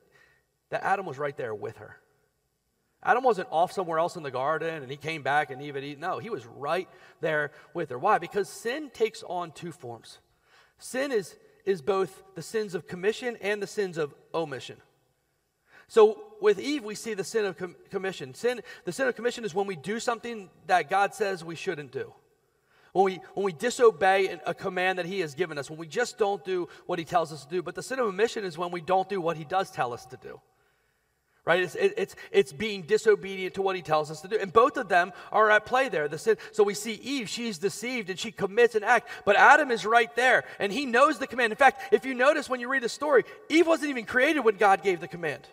[0.70, 1.98] that Adam was right there with her.
[3.04, 5.84] Adam wasn't off somewhere else in the garden and he came back and Eve had
[5.84, 6.02] eaten.
[6.02, 6.90] No, he was right
[7.22, 8.00] there with her.
[8.00, 8.18] Why?
[8.18, 10.18] Because sin takes on two forms.
[10.80, 11.36] Sin is,
[11.66, 14.78] is both the sins of commission and the sins of omission.
[15.88, 18.34] So with Eve, we see the sin of com- commission.
[18.34, 21.92] Sin, the sin of commission is when we do something that God says we shouldn't
[21.92, 22.14] do.
[22.94, 26.18] When we, when we disobey a command that He has given us, when we just
[26.18, 27.62] don't do what He tells us to do.
[27.62, 30.06] But the sin of omission is when we don't do what He does tell us
[30.08, 30.40] to do
[31.46, 31.62] right?
[31.62, 34.38] It's, it's, it's being disobedient to what he tells us to do.
[34.40, 36.08] And both of them are at play there.
[36.08, 39.70] The sin, so we see Eve, she's deceived and she commits an act, but Adam
[39.70, 41.54] is right there and he knows the command.
[41.54, 44.58] In fact, if you notice when you read the story, Eve wasn't even created when
[44.58, 45.48] God gave the command.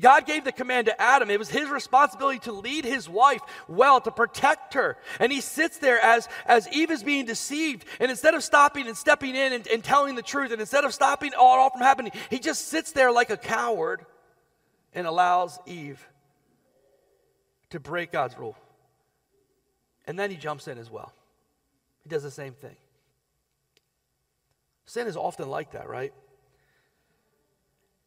[0.00, 1.30] God gave the command to Adam.
[1.30, 4.98] It was his responsibility to lead his wife well, to protect her.
[5.18, 7.86] And he sits there as, as Eve is being deceived.
[7.98, 10.92] And instead of stopping and stepping in and, and telling the truth, and instead of
[10.92, 14.04] stopping all, all from happening, he just sits there like a coward
[14.96, 16.04] and allows Eve
[17.70, 18.56] to break God's rule.
[20.06, 21.12] And then he jumps in as well.
[22.02, 22.76] He does the same thing.
[24.86, 26.14] Sin is often like that, right?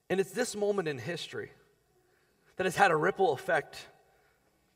[0.10, 1.52] And it's this moment in history
[2.56, 3.78] that has had a ripple effect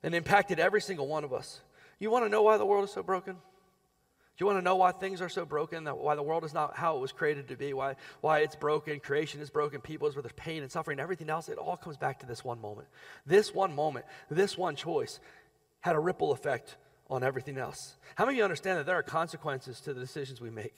[0.03, 1.61] and impacted every single one of us.
[1.97, 3.37] You want to know why the world is so broken?
[4.35, 5.83] Do you want to know why things are so broken?
[5.83, 7.73] That why the world is not how it was created to be?
[7.73, 8.99] Why, why it's broken?
[8.99, 9.79] Creation is broken.
[9.79, 10.99] People is where there's pain and suffering.
[10.99, 12.87] Everything else, it all comes back to this one moment.
[13.27, 15.19] This one moment, this one choice
[15.81, 16.77] had a ripple effect
[17.11, 17.95] on everything else.
[18.15, 20.75] How many of you understand that there are consequences to the decisions we make?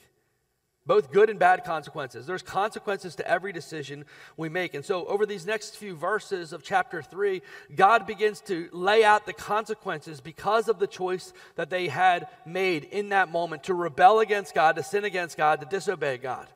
[0.86, 2.26] Both good and bad consequences.
[2.26, 4.04] There's consequences to every decision
[4.36, 4.74] we make.
[4.74, 7.42] And so, over these next few verses of chapter 3,
[7.74, 12.84] God begins to lay out the consequences because of the choice that they had made
[12.84, 16.46] in that moment to rebel against God, to sin against God, to disobey God.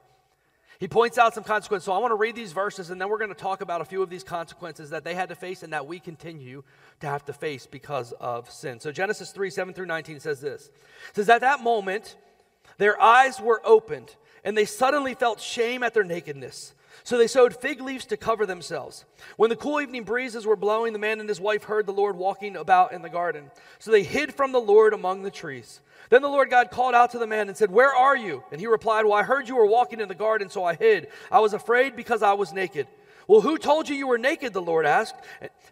[0.79, 1.85] He points out some consequences.
[1.85, 3.85] So, I want to read these verses, and then we're going to talk about a
[3.85, 6.63] few of these consequences that they had to face and that we continue
[7.01, 8.79] to have to face because of sin.
[8.79, 10.71] So, Genesis 3 7 through 19 says this
[11.09, 12.17] It says, At that moment,
[12.81, 16.75] their eyes were opened, and they suddenly felt shame at their nakedness.
[17.05, 19.05] So they sewed fig leaves to cover themselves.
[19.37, 22.17] When the cool evening breezes were blowing, the man and his wife heard the Lord
[22.17, 23.51] walking about in the garden.
[23.81, 25.81] So they hid from the Lord among the trees.
[26.09, 28.45] Then the Lord God called out to the man and said, Where are you?
[28.51, 31.09] And he replied, Well, I heard you were walking in the garden, so I hid.
[31.31, 32.87] I was afraid because I was naked.
[33.27, 34.53] Well, who told you you were naked?
[34.53, 35.15] The Lord asked.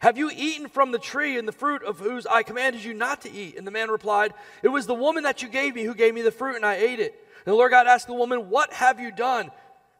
[0.00, 3.22] Have you eaten from the tree and the fruit of whose I commanded you not
[3.22, 3.56] to eat?
[3.56, 4.32] And the man replied,
[4.62, 6.76] It was the woman that you gave me who gave me the fruit, and I
[6.76, 7.14] ate it.
[7.44, 9.50] And the Lord God asked the woman, What have you done?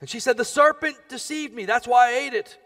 [0.01, 1.65] And she said, The serpent deceived me.
[1.65, 2.59] That's why I ate it.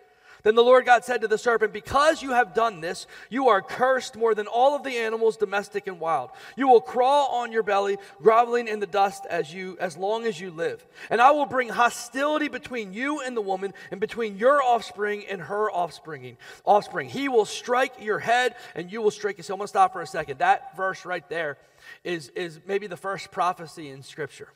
[0.43, 3.63] Then the Lord God said to the serpent, Because you have done this, you are
[3.63, 6.31] cursed more than all of the animals, domestic and wild.
[6.57, 10.41] You will crawl on your belly, groveling in the dust as you as long as
[10.41, 10.85] you live.
[11.11, 15.41] And I will bring hostility between you and the woman, and between your offspring and
[15.41, 16.37] her offspring.
[16.65, 17.09] Offspring.
[17.09, 19.47] He will strike your head, and you will strike his.
[19.47, 20.39] So I'm gonna stop for a second.
[20.39, 21.59] That verse right there
[22.05, 24.49] is, is maybe the first prophecy in Scripture.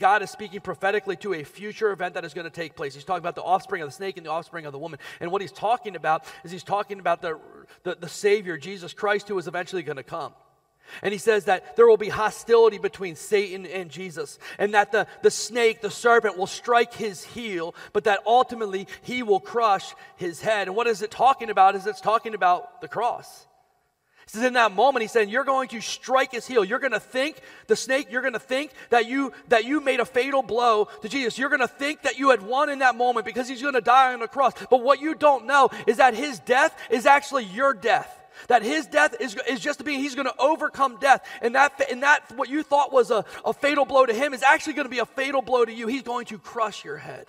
[0.00, 2.94] God is speaking prophetically to a future event that is going to take place.
[2.94, 4.98] He's talking about the offspring of the snake and the offspring of the woman.
[5.20, 7.38] And what he's talking about is he's talking about the,
[7.84, 10.32] the, the Savior, Jesus Christ, who is eventually going to come.
[11.02, 15.06] And he says that there will be hostility between Satan and Jesus, and that the,
[15.22, 20.40] the snake, the serpent, will strike his heel, but that ultimately he will crush his
[20.40, 20.68] head.
[20.68, 21.74] And what is it talking about?
[21.74, 23.46] Is it's talking about the cross.
[24.26, 26.64] He says, in that moment, he's saying, You're going to strike his heel.
[26.64, 30.00] You're going to think, the snake, you're going to think that you that you made
[30.00, 31.38] a fatal blow to Jesus.
[31.38, 33.80] You're going to think that you had won in that moment because he's going to
[33.80, 34.52] die on the cross.
[34.70, 38.20] But what you don't know is that his death is actually your death.
[38.48, 41.24] That his death is, is just to be, he's going to overcome death.
[41.40, 44.42] And that, and that, what you thought was a, a fatal blow to him is
[44.42, 45.86] actually going to be a fatal blow to you.
[45.86, 47.26] He's going to crush your head.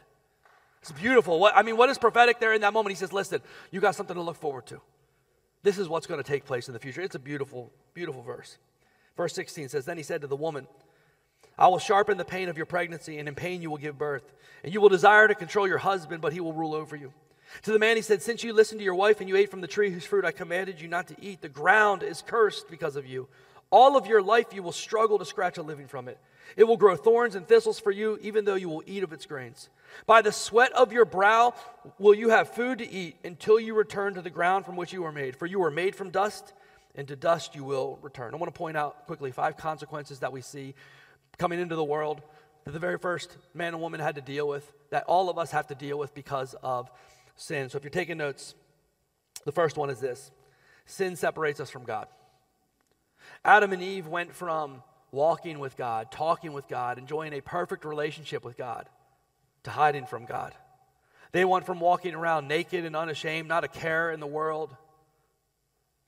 [0.81, 1.39] It's beautiful.
[1.39, 2.91] What, I mean, what is prophetic there in that moment?
[2.91, 4.81] He says, Listen, you got something to look forward to.
[5.65, 7.01] This is what's going to take place in the future.
[7.01, 8.59] It's a beautiful, beautiful verse.
[9.17, 10.67] Verse 16 says, Then he said to the woman,
[11.57, 14.31] I will sharpen the pain of your pregnancy, and in pain you will give birth.
[14.63, 17.13] And you will desire to control your husband, but he will rule over you.
[17.63, 19.61] To the man he said, Since you listened to your wife and you ate from
[19.61, 22.95] the tree whose fruit I commanded you not to eat, the ground is cursed because
[22.95, 23.27] of you.
[23.75, 26.17] All of your life you will struggle to scratch a living from it.
[26.55, 29.25] It will grow thorns and thistles for you, even though you will eat of its
[29.25, 29.67] grains.
[30.05, 31.53] By the sweat of your brow
[31.99, 35.01] will you have food to eat until you return to the ground from which you
[35.01, 35.35] were made.
[35.35, 36.53] For you were made from dust,
[36.95, 38.33] and to dust you will return.
[38.33, 40.73] I want to point out quickly five consequences that we see
[41.37, 42.21] coming into the world
[42.63, 45.51] that the very first man and woman had to deal with, that all of us
[45.51, 46.89] have to deal with because of
[47.35, 47.67] sin.
[47.67, 48.55] So if you're taking notes,
[49.43, 50.31] the first one is this
[50.85, 52.07] sin separates us from God.
[53.45, 54.81] Adam and Eve went from
[55.11, 58.89] walking with God, talking with God, enjoying a perfect relationship with God,
[59.63, 60.53] to hiding from God.
[61.31, 64.75] They went from walking around naked and unashamed, not a care in the world,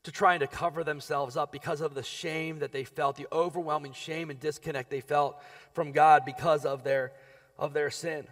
[0.04, 3.94] to trying to cover themselves up because of the shame that they felt, the overwhelming
[3.94, 5.40] shame and disconnect they felt
[5.74, 7.12] from God because of their,
[7.60, 8.26] of their sin.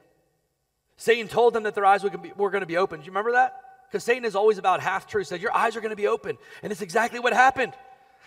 [0.97, 3.01] Satan told them that their eyes were going to be open.
[3.01, 3.61] Do you remember that?
[3.87, 5.27] Because Satan is always about half truth.
[5.27, 6.37] Said, Your eyes are going to be open.
[6.63, 7.73] And it's exactly what happened.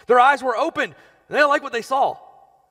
[0.07, 0.95] Their eyes were open.
[1.29, 2.17] They didn't like what they saw.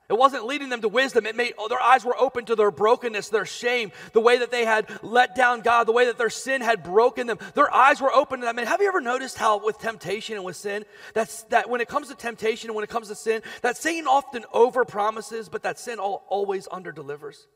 [0.10, 1.26] It wasn't leading them to wisdom.
[1.26, 4.52] It made oh, their eyes were open to their brokenness, their shame, the way that
[4.52, 7.40] they had let down God, the way that their sin had broken them.
[7.56, 8.56] Their eyes were open to that.
[8.56, 11.82] I mean, have you ever noticed how with temptation and with sin, that's that when
[11.82, 15.50] it comes to temptation and when it comes to sin, that Satan often over promises,
[15.50, 17.48] but that sin always under delivers.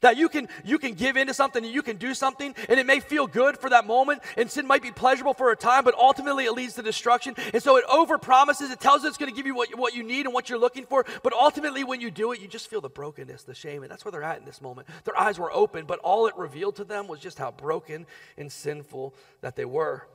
[0.00, 2.86] That you can you can give into something and you can do something and it
[2.86, 5.94] may feel good for that moment and sin might be pleasurable for a time, but
[5.94, 7.34] ultimately it leads to destruction.
[7.52, 9.94] And so it over promises, it tells you it's going to give you what, what
[9.94, 12.68] you need and what you're looking for, but ultimately when you do it, you just
[12.68, 14.88] feel the brokenness, the shame, and that's where they're at in this moment.
[15.04, 18.50] Their eyes were open, but all it revealed to them was just how broken and
[18.50, 20.06] sinful that they were.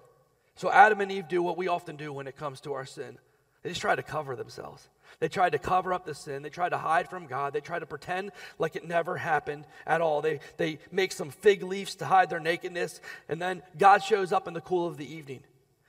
[0.56, 3.18] So Adam and Eve do what we often do when it comes to our sin.
[3.62, 4.88] They just try to cover themselves.
[5.20, 6.44] They tried to cover up the sin.
[6.44, 7.54] They tried to hide from God.
[7.54, 10.22] They tried to pretend like it never happened at all.
[10.22, 13.02] They, they make some fig leaves to hide their nakedness.
[13.30, 15.42] And then God shows up in the cool of the evening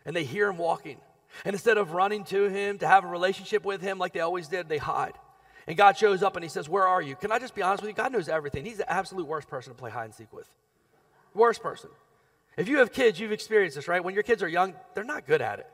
[0.05, 0.99] and they hear him walking.
[1.45, 4.49] And instead of running to him to have a relationship with him like they always
[4.49, 5.15] did, they hide.
[5.67, 7.17] And God shows up and he says, Where are you?
[7.17, 7.97] Can I just be honest with you?
[7.97, 8.65] God knows everything.
[8.65, 10.49] He's the absolute worst person to play hide and seek with.
[11.35, 11.91] Worst person.
[12.57, 14.03] If you have kids, you've experienced this, right?
[14.03, 15.67] When your kids are young, they're not good at it.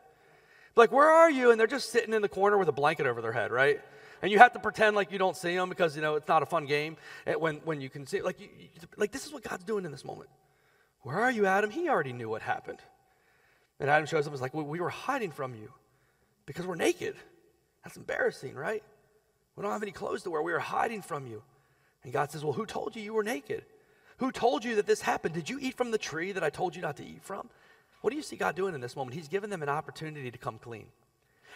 [0.74, 1.50] Like, where are you?
[1.50, 3.80] And they're just sitting in the corner with a blanket over their head, right?
[4.22, 6.42] And you have to pretend like you don't see them because, you know, it's not
[6.42, 8.48] a fun game eh, when, when you can see Like, you,
[8.96, 10.30] like, this is what God's doing in this moment.
[11.02, 11.70] Where are you, Adam?
[11.70, 12.78] He already knew what happened.
[13.80, 15.72] And Adam shows up and is like, we were hiding from you
[16.46, 17.16] because we're naked.
[17.82, 18.82] That's embarrassing, right?
[19.56, 20.40] We don't have any clothes to wear.
[20.40, 21.42] We were hiding from you.
[22.04, 23.64] And God says, well, who told you you were naked?
[24.18, 25.34] Who told you that this happened?
[25.34, 27.48] Did you eat from the tree that I told you not to eat from?
[28.02, 29.14] What do you see God doing in this moment?
[29.14, 30.86] He's given them an opportunity to come clean.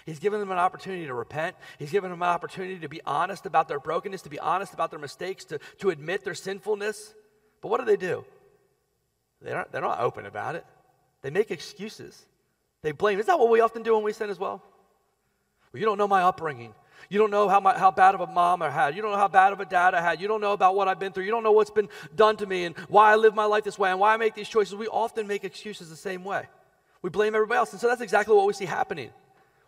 [0.07, 1.57] He's given them an opportunity to repent.
[1.79, 4.91] He's given them an opportunity to be honest about their brokenness, to be honest about
[4.91, 7.13] their mistakes, to, to admit their sinfulness.
[7.61, 8.25] But what do they do?
[9.43, 10.65] They're not, they're not open about it.
[11.23, 12.25] They make excuses.
[12.83, 13.19] They blame.
[13.19, 14.63] Is that what we often do when we sin as well?
[15.73, 16.75] well you don't know my upbringing.
[17.09, 18.97] You don't know how, my, how bad of a mom I had.
[18.97, 20.21] You don't know how bad of a dad I had.
[20.21, 21.25] You don't know about what I've been through.
[21.25, 23.79] You don't know what's been done to me and why I live my life this
[23.79, 24.75] way and why I make these choices.
[24.75, 26.47] We often make excuses the same way.
[27.03, 27.73] We blame everybody else.
[27.73, 29.11] And so that's exactly what we see happening.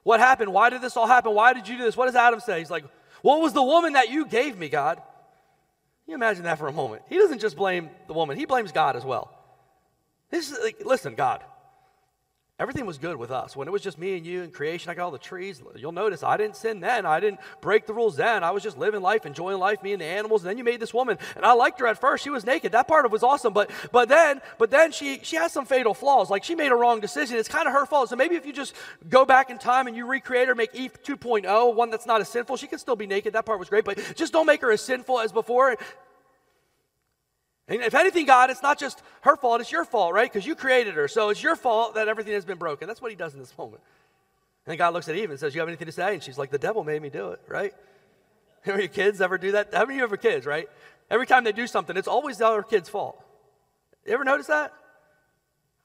[0.02, 0.52] What happened?
[0.52, 1.34] Why did this all happen?
[1.34, 1.96] Why did you do this?
[1.96, 2.58] What does Adam say?
[2.58, 2.84] He's like,
[3.22, 4.96] What was the woman that you gave me, God?
[4.96, 7.02] Can you imagine that for a moment?
[7.08, 9.30] He doesn't just blame the woman, he blames God as well.
[10.30, 11.42] This is like, listen, God,
[12.60, 13.54] Everything was good with us.
[13.54, 15.62] When it was just me and you and creation, I got all the trees.
[15.76, 17.06] You'll notice I didn't sin then.
[17.06, 18.42] I didn't break the rules then.
[18.42, 20.42] I was just living life, enjoying life, me and the animals.
[20.42, 22.24] And then you made this woman, and I liked her at first.
[22.24, 22.72] She was naked.
[22.72, 23.52] That part of it was awesome.
[23.52, 26.30] But but then but then she she has some fatal flaws.
[26.30, 27.36] Like she made a wrong decision.
[27.36, 28.08] It's kind of her fault.
[28.08, 28.74] So maybe if you just
[29.08, 32.28] go back in time and you recreate her, make Eve 2.0, one that's not as
[32.28, 33.34] sinful, she can still be naked.
[33.34, 33.84] That part was great.
[33.84, 35.76] But just don't make her as sinful as before.
[37.68, 40.30] And if anything, God, it's not just her fault, it's your fault, right?
[40.32, 41.06] Because you created her.
[41.06, 42.88] So it's your fault that everything has been broken.
[42.88, 43.82] That's what he does in this moment.
[44.66, 46.14] And God looks at Eve and says, You have anything to say?
[46.14, 47.74] And she's like, The devil made me do it, right?
[48.62, 49.72] Have your kids ever do that?
[49.72, 50.68] How many of you have kids, right?
[51.10, 53.22] Every time they do something, it's always the other kid's fault.
[54.04, 54.74] You ever notice that?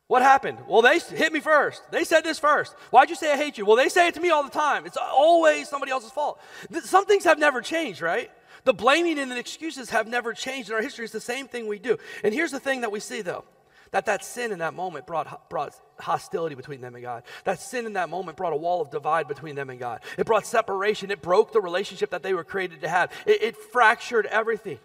[0.08, 0.58] What happened?
[0.67, 1.82] Well, they hit me first.
[1.91, 2.74] They said this first.
[2.89, 3.65] Why'd you say I hate you?
[3.65, 4.86] Well, they say it to me all the time.
[4.86, 6.41] It's always somebody else's fault.
[6.84, 8.30] Some things have never changed, right?
[8.65, 11.04] The blaming and the excuses have never changed in our history.
[11.04, 11.97] It's the same thing we do.
[12.23, 13.43] And here's the thing that we see, though
[13.93, 17.21] that that sin in that moment brought, brought hostility between them and God.
[17.43, 20.02] That sin in that moment brought a wall of divide between them and God.
[20.17, 21.12] It brought separation.
[21.12, 23.12] It broke the relationship that they were created to have.
[23.28, 24.80] It, it fractured everything.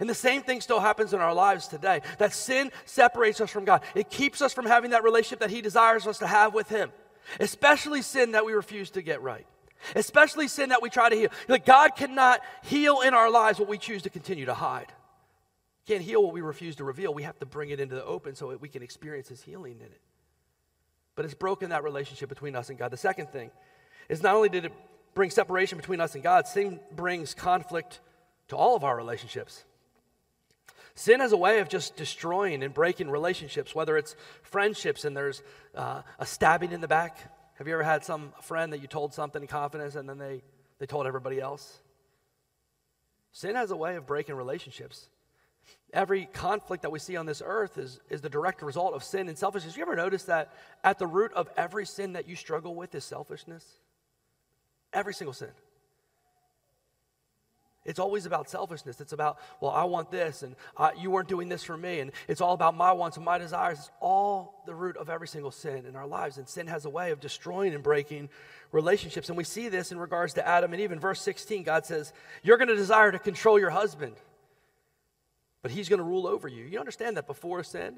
[0.00, 2.00] And the same thing still happens in our lives today.
[2.16, 3.82] That sin separates us from God.
[3.94, 6.90] It keeps us from having that relationship that He desires us to have with Him,
[7.40, 9.46] especially sin that we refuse to get right
[9.94, 11.30] especially sin that we try to heal.
[11.48, 14.92] Like God cannot heal in our lives what we choose to continue to hide.
[15.86, 17.12] Can't heal what we refuse to reveal.
[17.12, 19.76] We have to bring it into the open so that we can experience His healing
[19.80, 20.00] in it.
[21.14, 22.90] But it's broken that relationship between us and God.
[22.90, 23.50] The second thing
[24.08, 24.72] is not only did it
[25.14, 28.00] bring separation between us and God, sin brings conflict
[28.48, 29.64] to all of our relationships.
[30.96, 35.42] Sin has a way of just destroying and breaking relationships, whether it's friendships and there's
[35.74, 37.33] uh, a stabbing in the back.
[37.54, 40.42] Have you ever had some friend that you told something in confidence and then they,
[40.78, 41.80] they told everybody else?
[43.32, 45.08] Sin has a way of breaking relationships.
[45.92, 49.28] Every conflict that we see on this earth is, is the direct result of sin
[49.28, 49.76] and selfishness.
[49.76, 53.04] You ever notice that at the root of every sin that you struggle with is
[53.04, 53.64] selfishness?
[54.92, 55.50] Every single sin.
[57.84, 59.00] It's always about selfishness.
[59.00, 62.12] It's about, well, I want this, and uh, you weren't doing this for me, and
[62.28, 63.78] it's all about my wants and my desires.
[63.78, 66.38] It's all the root of every single sin in our lives.
[66.38, 68.30] And sin has a way of destroying and breaking
[68.72, 69.28] relationships.
[69.28, 70.92] And we see this in regards to Adam and Eve.
[70.92, 74.14] In verse 16, God says, You're going to desire to control your husband,
[75.60, 76.64] but he's going to rule over you.
[76.64, 77.96] You understand that before sin,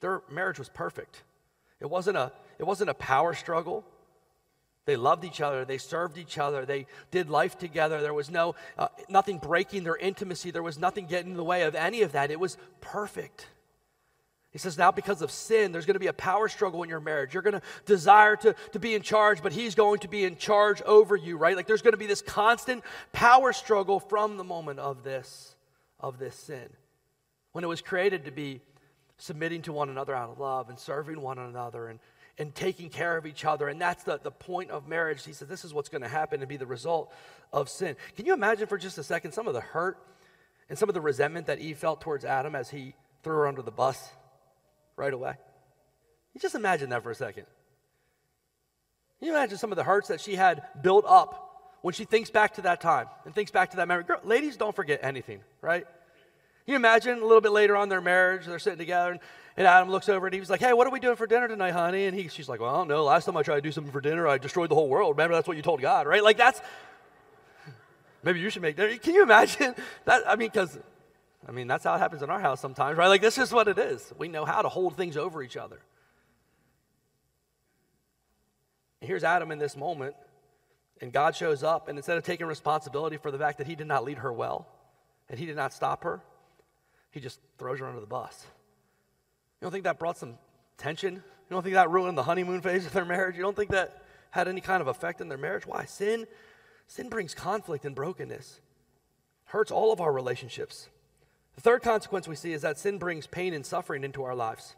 [0.00, 1.24] their marriage was perfect.
[1.80, 3.84] It wasn't a, it wasn't a power struggle.
[4.86, 5.64] They loved each other.
[5.64, 6.64] They served each other.
[6.64, 8.00] They did life together.
[8.00, 10.52] There was no uh, nothing breaking their intimacy.
[10.52, 12.30] There was nothing getting in the way of any of that.
[12.30, 13.48] It was perfect.
[14.52, 17.00] He says now because of sin, there's going to be a power struggle in your
[17.00, 17.34] marriage.
[17.34, 20.36] You're going to desire to, to be in charge, but he's going to be in
[20.36, 21.56] charge over you, right?
[21.56, 25.56] Like there's going to be this constant power struggle from the moment of this,
[26.00, 26.70] of this sin.
[27.52, 28.62] When it was created to be
[29.18, 31.98] submitting to one another out of love and serving one another and
[32.38, 33.68] and taking care of each other.
[33.68, 35.24] And that's the, the point of marriage.
[35.24, 37.12] He said, This is what's going to happen and be the result
[37.52, 37.96] of sin.
[38.16, 39.98] Can you imagine for just a second some of the hurt
[40.68, 43.62] and some of the resentment that Eve felt towards Adam as he threw her under
[43.62, 44.10] the bus
[44.96, 45.34] right away?
[46.34, 47.46] You just imagine that for a second.
[49.18, 52.30] Can you imagine some of the hurts that she had built up when she thinks
[52.30, 54.04] back to that time and thinks back to that memory?
[54.04, 55.86] Girl, ladies don't forget anything, right?
[56.66, 59.20] Can you imagine a little bit later on their marriage, they're sitting together, and
[59.56, 61.70] and Adam looks over and he's like, Hey, what are we doing for dinner tonight,
[61.70, 62.06] honey?
[62.06, 63.04] And he, she's like, Well, I don't know.
[63.04, 65.16] Last time I tried to do something for dinner, I destroyed the whole world.
[65.16, 66.22] Remember, that's what you told God, right?
[66.22, 66.60] Like, that's
[68.22, 68.96] maybe you should make dinner.
[68.98, 69.74] Can you imagine
[70.04, 70.24] that?
[70.28, 70.78] I mean, because,
[71.48, 73.08] I mean, that's how it happens in our house sometimes, right?
[73.08, 74.12] Like, this is what it is.
[74.18, 75.80] We know how to hold things over each other.
[79.00, 80.16] And here's Adam in this moment,
[81.00, 83.86] and God shows up, and instead of taking responsibility for the fact that he did
[83.86, 84.66] not lead her well,
[85.30, 86.20] and he did not stop her,
[87.16, 88.44] he just throws her under the bus.
[89.58, 90.34] You don't think that brought some
[90.76, 91.14] tension?
[91.14, 93.36] You don't think that ruined the honeymoon phase of their marriage?
[93.36, 94.02] You don't think that
[94.32, 95.66] had any kind of effect in their marriage?
[95.66, 95.86] Why?
[95.86, 96.26] Sin,
[96.88, 98.60] sin brings conflict and brokenness.
[99.46, 100.90] Hurts all of our relationships.
[101.54, 104.76] The third consequence we see is that sin brings pain and suffering into our lives.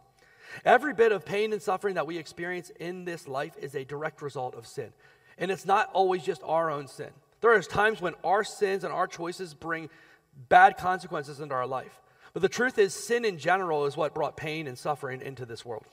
[0.64, 4.22] Every bit of pain and suffering that we experience in this life is a direct
[4.22, 4.92] result of sin.
[5.38, 7.10] And it's not always just our own sin.
[7.40, 9.90] There are times when our sins and our choices bring
[10.48, 12.00] bad consequences into our life.
[12.32, 15.64] But the truth is, sin in general is what brought pain and suffering into this
[15.64, 15.84] world.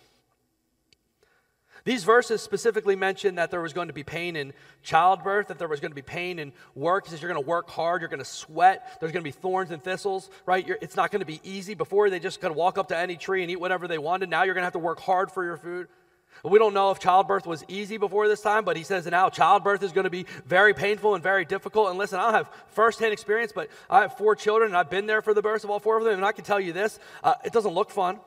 [1.85, 5.67] These verses specifically mention that there was going to be pain in childbirth, that there
[5.67, 7.05] was going to be pain in work.
[7.05, 9.69] Says you're going to work hard, you're going to sweat, there's going to be thorns
[9.69, 10.67] and thistles, right?
[10.67, 11.75] You're, it's not going to be easy.
[11.75, 14.29] Before, they just could walk up to any tree and eat whatever they wanted.
[14.29, 15.87] Now you're going to have to work hard for your food.
[16.43, 19.81] We don't know if childbirth was easy before this time, but he says now childbirth
[19.83, 21.89] is going to be very painful and very difficult.
[21.89, 25.07] And listen, I don't have firsthand experience, but I have four children and I've been
[25.07, 26.15] there for the births of all four of them.
[26.15, 28.19] And I can tell you this uh, it doesn't look fun.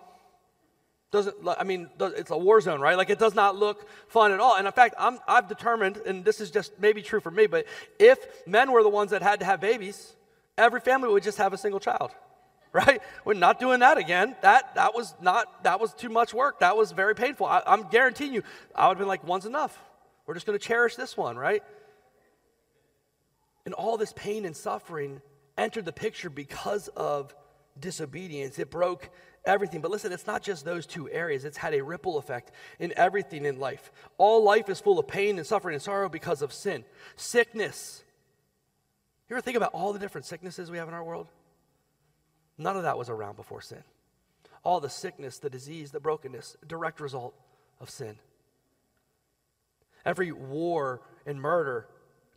[1.10, 2.96] Doesn't, I mean, it's a war zone, right?
[2.96, 4.56] Like it does not look fun at all.
[4.56, 7.64] And in fact, I'm, I've determined, and this is just maybe true for me, but
[7.98, 10.14] if men were the ones that had to have babies,
[10.58, 12.10] every family would just have a single child
[12.72, 13.00] right?
[13.24, 14.36] We're not doing that again.
[14.42, 16.60] That that was not that was too much work.
[16.60, 17.46] That was very painful.
[17.46, 18.42] I, am guaranteeing you,
[18.74, 19.76] I would have been like, one's enough.
[20.26, 21.62] We're just going to cherish this one, right?
[23.64, 25.22] And all this pain and suffering
[25.56, 27.34] entered the picture because of
[27.80, 28.58] disobedience.
[28.58, 29.10] It broke
[29.44, 29.80] everything.
[29.80, 33.44] But listen, it's not just those two areas, it's had a ripple effect in everything
[33.44, 33.90] in life.
[34.18, 36.84] All life is full of pain and suffering and sorrow because of sin.
[37.16, 38.04] Sickness.
[39.28, 41.28] You ever think about all the different sicknesses we have in our world?
[42.58, 43.84] None of that was around before sin.
[44.64, 47.34] All the sickness, the disease, the brokenness, direct result
[47.80, 48.18] of sin.
[50.04, 51.86] Every war and murder,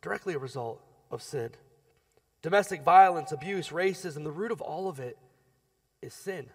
[0.01, 1.49] directly a result of sin.
[2.41, 5.17] Domestic violence, abuse, racism, the root of all of it
[6.01, 6.49] is sin.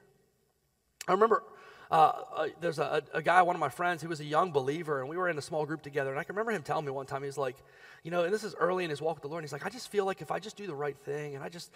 [1.09, 1.43] I remember
[1.91, 1.95] uh,
[2.35, 5.09] uh, there's a, a, guy, one of my friends, who was a young believer, and
[5.09, 6.11] we were in a small group together.
[6.11, 7.57] And I can remember him telling me one time, he's like,
[8.03, 9.45] you know, and this is early in his walk with the Lord.
[9.45, 11.49] he's like, I just feel like if I just do the right thing and I
[11.49, 11.71] just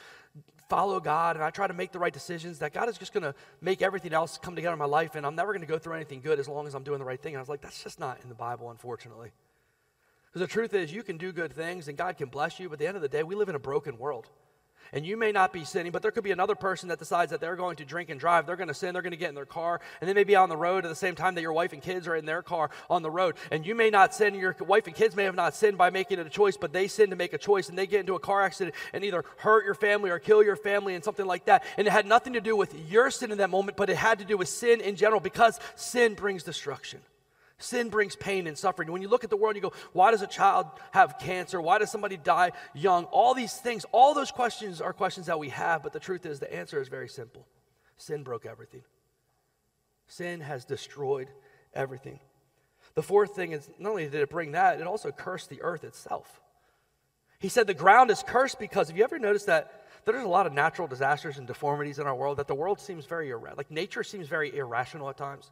[0.69, 3.23] follow God and I try to make the right decisions, that God is just going
[3.23, 5.79] to make everything else come together in my life, and I'm never going to go
[5.79, 7.35] through anything good as long as I'm doing the right thing.
[7.35, 9.31] And I was like, that's just not in the Bible, unfortunately.
[10.27, 12.75] Because the truth is, you can do good things and God can bless you, but
[12.75, 14.29] at the end of the day, we live in a broken world.
[14.93, 17.41] And you may not be sinning, but there could be another person that decides that
[17.41, 18.47] they're going to drink and drive.
[18.47, 18.93] They're going to sin.
[18.93, 19.81] They're going to get in their car.
[20.01, 21.83] And they may be on the road at the same time that your wife and
[21.83, 23.37] kids are in their car on the road.
[23.51, 24.35] And you may not sin.
[24.35, 26.89] Your wife and kids may have not sinned by making it a choice, but they
[26.89, 27.69] sin to make a choice.
[27.69, 30.57] And they get into a car accident and either hurt your family or kill your
[30.57, 31.65] family and something like that.
[31.77, 34.19] And it had nothing to do with your sin in that moment, but it had
[34.19, 37.01] to do with sin in general because sin brings destruction.
[37.63, 38.91] Sin brings pain and suffering.
[38.91, 41.61] When you look at the world, you go, why does a child have cancer?
[41.61, 43.05] Why does somebody die young?
[43.05, 46.41] All these things, all those questions are questions that we have, but the truth is
[46.41, 47.47] the answer is very simple.
[47.99, 48.83] Sin broke everything.
[50.07, 51.29] Sin has destroyed
[51.75, 52.19] everything.
[52.95, 55.85] The fourth thing is not only did it bring that, it also cursed the earth
[55.85, 56.41] itself.
[57.39, 60.47] He said the ground is cursed because, have you ever noticed that there's a lot
[60.47, 63.71] of natural disasters and deformities in our world, that the world seems very, irrational, like
[63.71, 65.51] nature seems very irrational at times?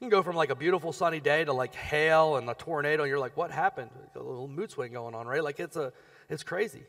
[0.00, 3.02] You can go from like a beautiful sunny day to like hail and a tornado,
[3.02, 3.90] and you're like, what happened?
[4.14, 5.42] A little mood swing going on, right?
[5.42, 5.92] Like it's a
[6.28, 6.84] it's crazy.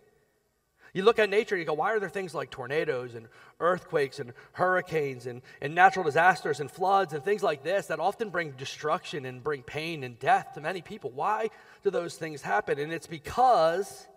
[0.94, 3.28] You look at nature and you go, why are there things like tornadoes and
[3.60, 8.30] earthquakes and hurricanes and, and natural disasters and floods and things like this that often
[8.30, 11.12] bring destruction and bring pain and death to many people?
[11.12, 11.50] Why
[11.84, 12.80] do those things happen?
[12.80, 14.08] And it's because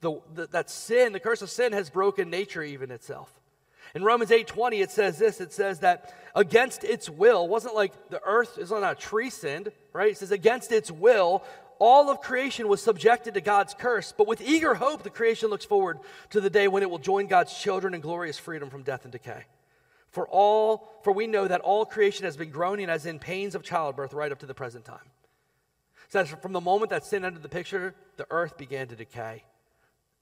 [0.00, 3.32] the, the, that sin, the curse of sin, has broken nature even itself.
[3.94, 8.22] In Romans 8:20 it says this it says that against its will wasn't like the
[8.24, 10.12] earth is on a tree sinned, right?
[10.12, 11.42] It says against its will
[11.78, 15.64] all of creation was subjected to God's curse, but with eager hope the creation looks
[15.64, 19.04] forward to the day when it will join God's children in glorious freedom from death
[19.04, 19.44] and decay.
[20.10, 23.62] For all for we know that all creation has been groaning as in pains of
[23.62, 24.98] childbirth right up to the present time.
[26.08, 29.44] Says from the moment that sin entered the picture, the earth began to decay.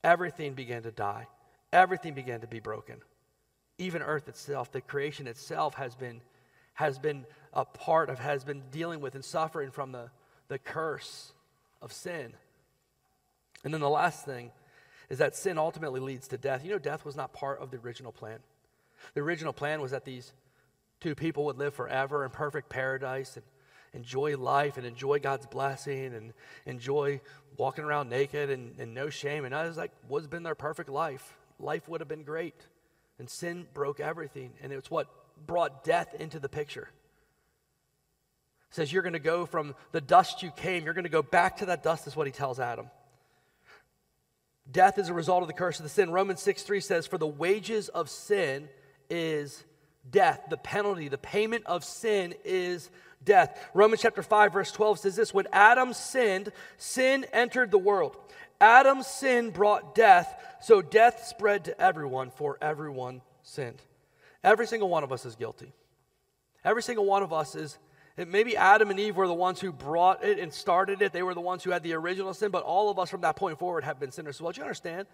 [0.05, 1.27] Everything began to die.
[1.73, 3.01] Everything began to be broken
[3.79, 6.21] even earth itself, the creation itself has been,
[6.75, 10.11] has been a part of, has been dealing with and suffering from the,
[10.49, 11.33] the curse
[11.81, 12.33] of sin.
[13.65, 14.51] And then the last thing
[15.09, 16.65] is that sin ultimately leads to death.
[16.65, 18.39] You know, death was not part of the original plan.
[19.15, 20.33] The original plan was that these
[21.01, 23.45] two people would live forever in perfect paradise and
[23.95, 26.33] enjoy life and enjoy God's blessing and
[26.67, 27.21] enjoy
[27.57, 29.45] walking around naked and, and no shame.
[29.45, 31.35] And that was like, what's been their perfect life.
[31.59, 32.55] Life would have been great.
[33.19, 35.09] And sin broke everything, and it's what
[35.47, 36.89] brought death into the picture.
[38.71, 41.23] It says you're going to go from the dust you came, you're going to go
[41.23, 42.91] back to that dust, is what he tells Adam.
[44.71, 46.11] Death is a result of the curse of the sin.
[46.11, 48.69] Romans 6 3 says, For the wages of sin
[49.09, 49.65] is
[50.11, 50.43] death.
[50.51, 52.91] The penalty, the payment of sin is
[53.25, 53.59] death.
[53.73, 58.17] Romans chapter 5, verse 12 says this When Adam sinned, sin entered the world.
[58.61, 63.81] Adam's sin brought death, so death spread to everyone, for everyone sinned.
[64.43, 65.73] Every single one of us is guilty.
[66.65, 67.79] Every single one of us is,
[68.17, 71.13] maybe Adam and Eve were the ones who brought it and started it.
[71.13, 73.37] They were the ones who had the original sin, but all of us from that
[73.37, 74.53] point forward have been sinners So, well.
[74.53, 75.07] Do you understand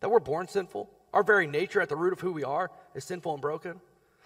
[0.00, 0.90] that we're born sinful?
[1.14, 3.80] Our very nature at the root of who we are is sinful and broken.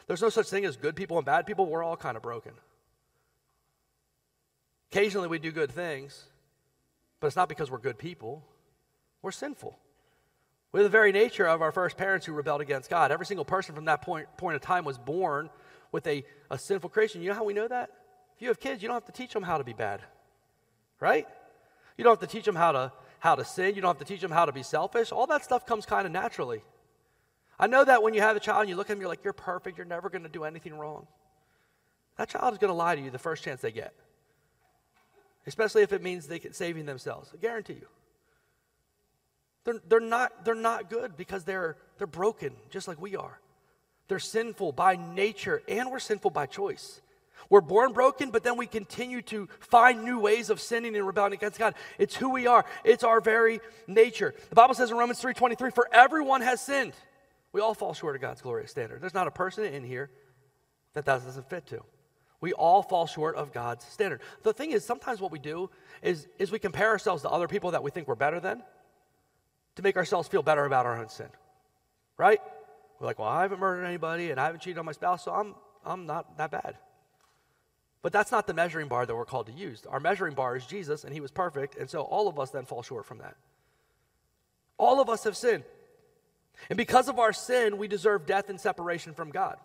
[0.07, 1.67] There's no such thing as good people and bad people.
[1.67, 2.53] We're all kind of broken.
[4.91, 6.25] Occasionally we do good things,
[7.21, 8.45] but it's not because we're good people.
[9.27, 9.77] We're sinful.
[10.71, 13.11] We're the very nature of our first parents who rebelled against God.
[13.11, 15.51] Every single person from that point, point of time was born
[15.91, 17.23] with a, a sinful creation.
[17.23, 17.91] You know how we know that?
[18.37, 20.01] If you have kids, you don't have to teach them how to be bad,
[21.01, 21.27] right?
[21.99, 23.75] You don't have to teach them how to, how to sin.
[23.75, 25.11] You don't have to teach them how to be selfish.
[25.11, 26.63] All that stuff comes kind of naturally.
[27.59, 29.25] I know that when you have a child and you look at them, you're like,
[29.25, 29.77] you're perfect.
[29.77, 31.09] You're never going to do anything wrong.
[32.17, 33.93] That child is going to lie to you the first chance they get,
[35.49, 37.33] especially if it means they can saving themselves.
[37.35, 37.89] I guarantee you.
[39.67, 43.41] They're, they're, not, they're not good because they're, they're broken, just like we are.
[44.07, 47.01] They're sinful by nature, and we're sinful by choice.
[47.51, 51.33] We're born broken, but then we continue to find new ways of sinning and rebelling
[51.33, 51.75] against God.
[51.99, 52.65] It's who we are.
[52.85, 54.35] It's our very nature.
[54.51, 56.95] The Bible says in Romans 3:23, "For everyone has sinned."
[57.51, 59.01] We all fall short of God's glorious standard.
[59.01, 60.11] There's not a person in here
[60.95, 61.83] that that doesn't fit to.
[62.41, 64.21] We all fall short of God's standard.
[64.43, 65.71] The thing is, sometimes what we do
[66.03, 68.63] is, is we compare ourselves to other people that we think we're better than
[69.77, 71.29] to make ourselves feel better about our own sin.
[72.19, 72.41] Right?
[72.99, 75.33] We're like, well, I haven't murdered anybody and I haven't cheated on my spouse, so
[75.33, 75.55] I'm,
[75.85, 76.77] I'm not that bad.
[78.03, 79.85] But that's not the measuring bar that we're called to use.
[79.89, 82.65] Our measuring bar is Jesus, and he was perfect, and so all of us then
[82.65, 83.37] fall short from that.
[84.79, 85.65] All of us have sinned.
[86.71, 89.57] And because of our sin, we deserve death and separation from God.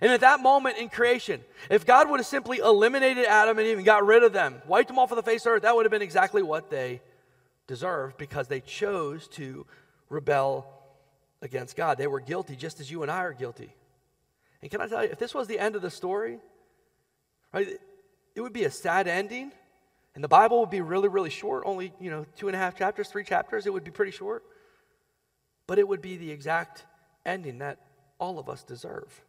[0.00, 3.76] And at that moment in creation, if God would have simply eliminated Adam and Eve
[3.76, 5.84] and got rid of them, wiped them off of the face of earth, that would
[5.84, 7.00] have been exactly what they
[7.66, 9.66] deserve because they chose to
[10.08, 10.66] rebel
[11.42, 11.98] against God.
[11.98, 13.74] They were guilty just as you and I are guilty.
[14.62, 16.38] And can I tell you, if this was the end of the story,
[17.52, 17.68] right,
[18.34, 19.52] it would be a sad ending.
[20.14, 22.76] And the Bible would be really, really short, only, you know, two and a half
[22.76, 23.66] chapters, three chapters.
[23.66, 24.42] It would be pretty short.
[25.66, 26.84] but it would be the exact
[27.24, 27.78] ending that
[28.18, 29.22] all of us deserve.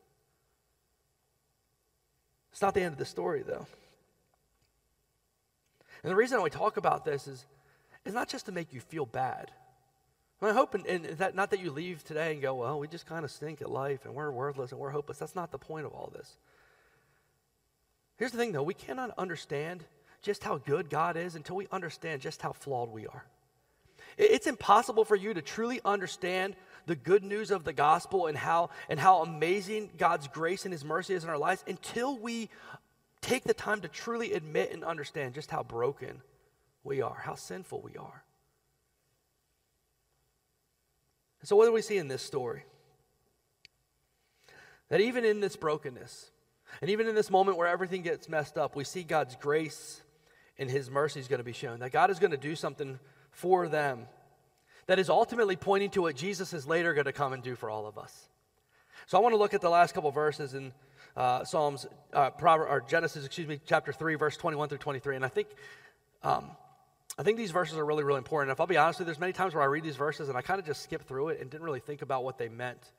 [2.51, 3.65] It's not the end of the story, though.
[6.03, 7.45] And the reason I talk about this is,
[8.07, 9.51] is not just to make you feel bad.
[10.41, 13.07] I hope, and, and that, not that you leave today and go, well, we just
[13.07, 15.17] kind of stink at life and we're worthless and we're hopeless.
[15.17, 16.37] That's not the point of all this.
[18.17, 19.83] Here's the thing, though we cannot understand
[20.21, 23.25] just how good God is until we understand just how flawed we are.
[24.17, 26.55] It's impossible for you to truly understand
[26.85, 30.85] the good news of the gospel and how, and how amazing God's grace and His
[30.85, 32.49] mercy is in our lives until we
[33.21, 36.21] take the time to truly admit and understand just how broken
[36.87, 38.23] we are, how sinful we are.
[41.43, 42.63] So, what do we see in this story?
[44.89, 46.31] That even in this brokenness,
[46.81, 50.01] and even in this moment where everything gets messed up, we see God's grace
[50.57, 51.79] and His mercy is going to be shown.
[51.79, 52.99] That God is going to do something
[53.31, 54.07] for them
[54.87, 57.69] that is ultimately pointing to what Jesus is later going to come and do for
[57.69, 58.29] all of us.
[59.05, 60.73] So I want to look at the last couple verses in
[61.15, 65.17] uh, Psalms, uh, Proverbs, or Genesis, excuse me, chapter 3, verse 21 through 23.
[65.17, 65.47] And I think,
[66.23, 66.51] um,
[67.19, 68.51] I think these verses are really, really important.
[68.51, 70.37] If I'll be honest with you, there's many times where I read these verses and
[70.37, 72.91] I kind of just skip through it and didn't really think about what they meant.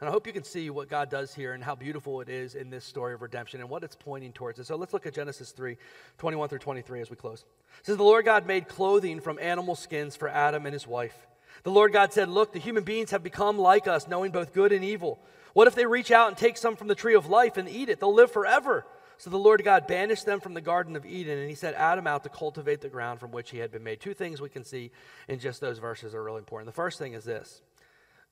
[0.00, 2.54] And I hope you can see what God does here and how beautiful it is
[2.54, 4.58] in this story of redemption and what it's pointing towards.
[4.58, 5.76] And so let's look at Genesis 3,
[6.18, 7.44] 21 through 23 as we close.
[7.80, 11.26] It says, The Lord God made clothing from animal skins for Adam and his wife.
[11.62, 14.72] The Lord God said, Look, the human beings have become like us, knowing both good
[14.72, 15.20] and evil.
[15.52, 17.88] What if they reach out and take some from the tree of life and eat
[17.88, 17.98] it?
[17.98, 18.84] They'll live forever.
[19.18, 22.06] So the Lord God banished them from the Garden of Eden, and he sent Adam
[22.06, 24.00] out to cultivate the ground from which he had been made.
[24.00, 24.90] Two things we can see
[25.28, 26.66] in just those verses are really important.
[26.66, 27.62] The first thing is this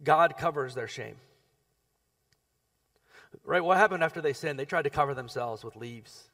[0.03, 1.17] God covers their shame.
[3.45, 3.65] Right?
[3.65, 4.59] What happened after they sinned?
[4.59, 6.25] They tried to cover themselves with leaves.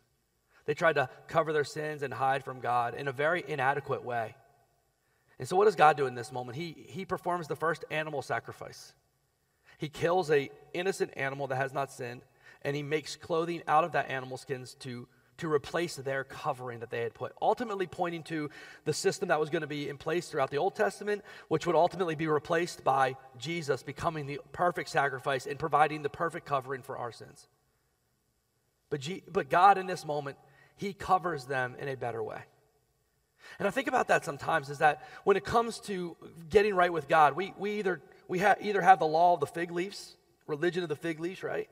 [0.67, 4.35] They tried to cover their sins and hide from God in a very inadequate way.
[5.39, 6.57] And so, what does God do in this moment?
[6.57, 8.93] He, he performs the first animal sacrifice.
[9.79, 12.23] He kills a innocent animal that has not sinned,
[12.63, 15.07] and he makes clothing out of that animal skins to,
[15.39, 18.51] to replace their covering that they had put, ultimately pointing to
[18.85, 21.77] the system that was going to be in place throughout the Old Testament, which would
[21.77, 26.97] ultimately be replaced by Jesus becoming the perfect sacrifice and providing the perfect covering for
[26.99, 27.47] our sins.
[28.91, 30.37] But, G, but God, in this moment,
[30.77, 32.41] he covers them in a better way.
[33.59, 36.17] And I think about that sometimes is that when it comes to
[36.51, 39.47] getting right with God, we, we, either, we ha- either have the law of the
[39.47, 41.69] fig leaves, religion of the fig leaves, right?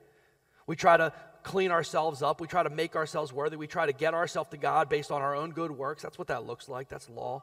[0.66, 1.12] We try to
[1.42, 2.40] clean ourselves up.
[2.40, 3.56] We try to make ourselves worthy.
[3.56, 6.02] We try to get ourselves to God based on our own good works.
[6.02, 6.88] That's what that looks like.
[6.88, 7.42] That's law.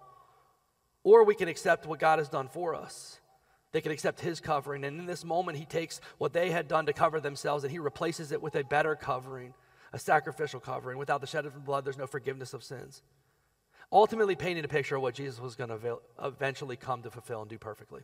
[1.04, 3.20] Or we can accept what God has done for us.
[3.72, 4.84] They can accept His covering.
[4.84, 7.80] And in this moment, He takes what they had done to cover themselves and He
[7.80, 9.54] replaces it with a better covering,
[9.94, 10.98] a sacrificial covering.
[10.98, 13.02] Without the shedding of blood, there's no forgiveness of sins
[13.94, 17.50] ultimately painting a picture of what Jesus was going to eventually come to fulfill and
[17.50, 18.02] do perfectly.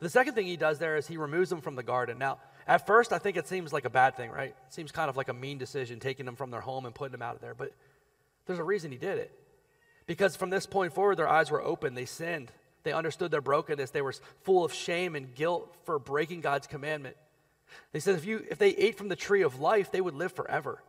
[0.00, 2.18] The second thing he does there is he removes them from the garden.
[2.18, 4.54] Now, at first, I think it seems like a bad thing, right?
[4.66, 7.12] It seems kind of like a mean decision, taking them from their home and putting
[7.12, 7.54] them out of there.
[7.54, 7.72] But
[8.46, 9.32] there's a reason he did it.
[10.06, 11.94] Because from this point forward, their eyes were open.
[11.94, 12.50] They sinned.
[12.82, 13.90] They understood their brokenness.
[13.90, 17.16] They were full of shame and guilt for breaking God's commandment.
[17.92, 20.32] He says if, you, if they ate from the tree of life, they would live
[20.32, 20.82] forever.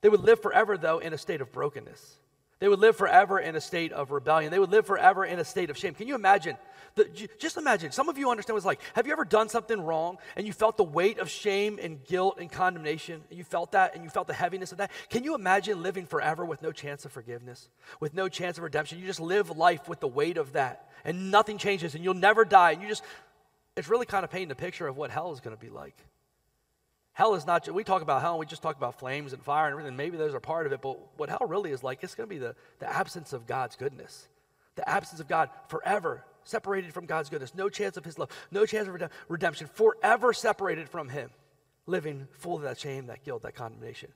[0.00, 2.18] They would live forever, though, in a state of brokenness.
[2.60, 4.50] They would live forever in a state of rebellion.
[4.50, 5.94] They would live forever in a state of shame.
[5.94, 6.56] Can you imagine?
[6.96, 7.92] The, just imagine.
[7.92, 8.80] Some of you understand what it's like.
[8.94, 12.38] Have you ever done something wrong and you felt the weight of shame and guilt
[12.40, 13.22] and condemnation?
[13.30, 14.90] You felt that and you felt the heaviness of that?
[15.08, 17.68] Can you imagine living forever with no chance of forgiveness,
[18.00, 18.98] with no chance of redemption?
[18.98, 22.44] You just live life with the weight of that and nothing changes and you'll never
[22.44, 22.72] die.
[22.72, 23.04] And you just,
[23.76, 25.96] it's really kind of painting a picture of what hell is going to be like.
[27.18, 29.66] Hell is not, we talk about hell and we just talk about flames and fire
[29.66, 29.96] and everything.
[29.96, 32.32] Maybe those are part of it, but what hell really is like, it's going to
[32.32, 34.28] be the, the absence of God's goodness.
[34.76, 37.56] The absence of God forever separated from God's goodness.
[37.56, 38.30] No chance of his love.
[38.52, 39.66] No chance of redemption.
[39.74, 41.30] Forever separated from him.
[41.86, 44.10] Living full of that shame, that guilt, that condemnation.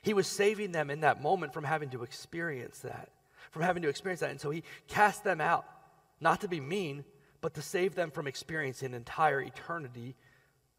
[0.00, 3.10] He was saving them in that moment from having to experience that.
[3.50, 4.30] From having to experience that.
[4.30, 5.66] And so he cast them out.
[6.18, 7.04] Not to be mean,
[7.42, 10.16] but to save them from experiencing entire eternity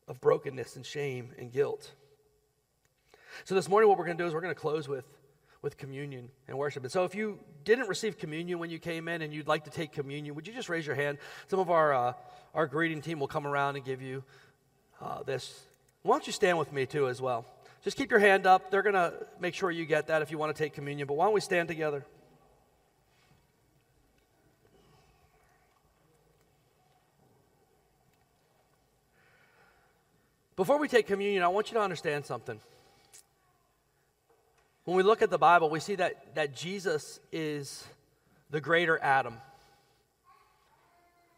[0.08, 1.92] of brokenness and shame and guilt.
[3.46, 5.06] So this morning, what we're going to do is we're going to close with,
[5.62, 6.84] with communion and worship.
[6.84, 9.72] And so if you didn't receive communion when you came in and you'd like to
[9.72, 11.18] take communion, would you just raise your hand?
[11.48, 12.14] Some of our, uh,
[12.54, 14.24] our greeting team will come around and give you
[15.02, 15.62] uh, this.
[16.04, 17.46] Why don't you stand with me too as well?
[17.84, 18.72] Just keep your hand up.
[18.72, 21.08] They're going to make sure you get that if you want to take communion.
[21.08, 22.06] But why don't we stand together?
[30.64, 32.58] Before we take communion, I want you to understand something.
[34.86, 37.86] When we look at the Bible, we see that, that Jesus is
[38.50, 39.42] the greater Adam.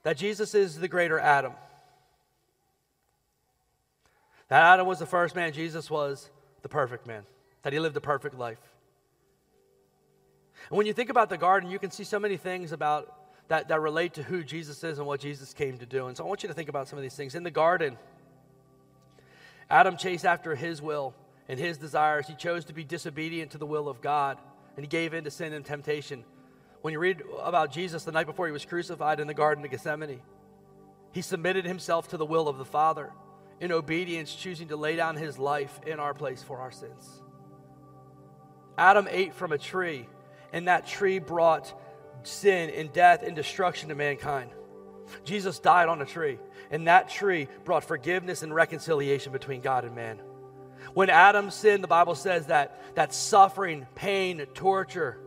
[0.04, 1.54] That Jesus is the greater Adam.
[4.50, 6.30] That Adam was the first man, Jesus was
[6.62, 7.24] the perfect man,
[7.64, 8.62] that he lived a perfect life.
[10.70, 13.12] And when you think about the garden, you can see so many things about
[13.48, 16.06] that, that relate to who Jesus is and what Jesus came to do.
[16.06, 17.34] And so I want you to think about some of these things.
[17.34, 17.98] In the garden,
[19.70, 21.14] Adam chased after his will
[21.48, 22.28] and his desires.
[22.28, 24.38] He chose to be disobedient to the will of God,
[24.76, 26.24] and he gave in to sin and temptation.
[26.82, 29.72] When you read about Jesus the night before he was crucified in the Garden of
[29.72, 30.22] Gethsemane,
[31.12, 33.12] he submitted himself to the will of the Father
[33.60, 37.22] in obedience, choosing to lay down his life in our place for our sins.
[38.78, 40.08] Adam ate from a tree,
[40.52, 41.74] and that tree brought
[42.24, 44.52] sin and death and destruction to mankind.
[45.24, 46.40] Jesus died on a tree,
[46.72, 50.20] and that tree brought forgiveness and reconciliation between God and man.
[50.94, 55.18] When Adam sinned, the Bible says that, that suffering, pain, torture,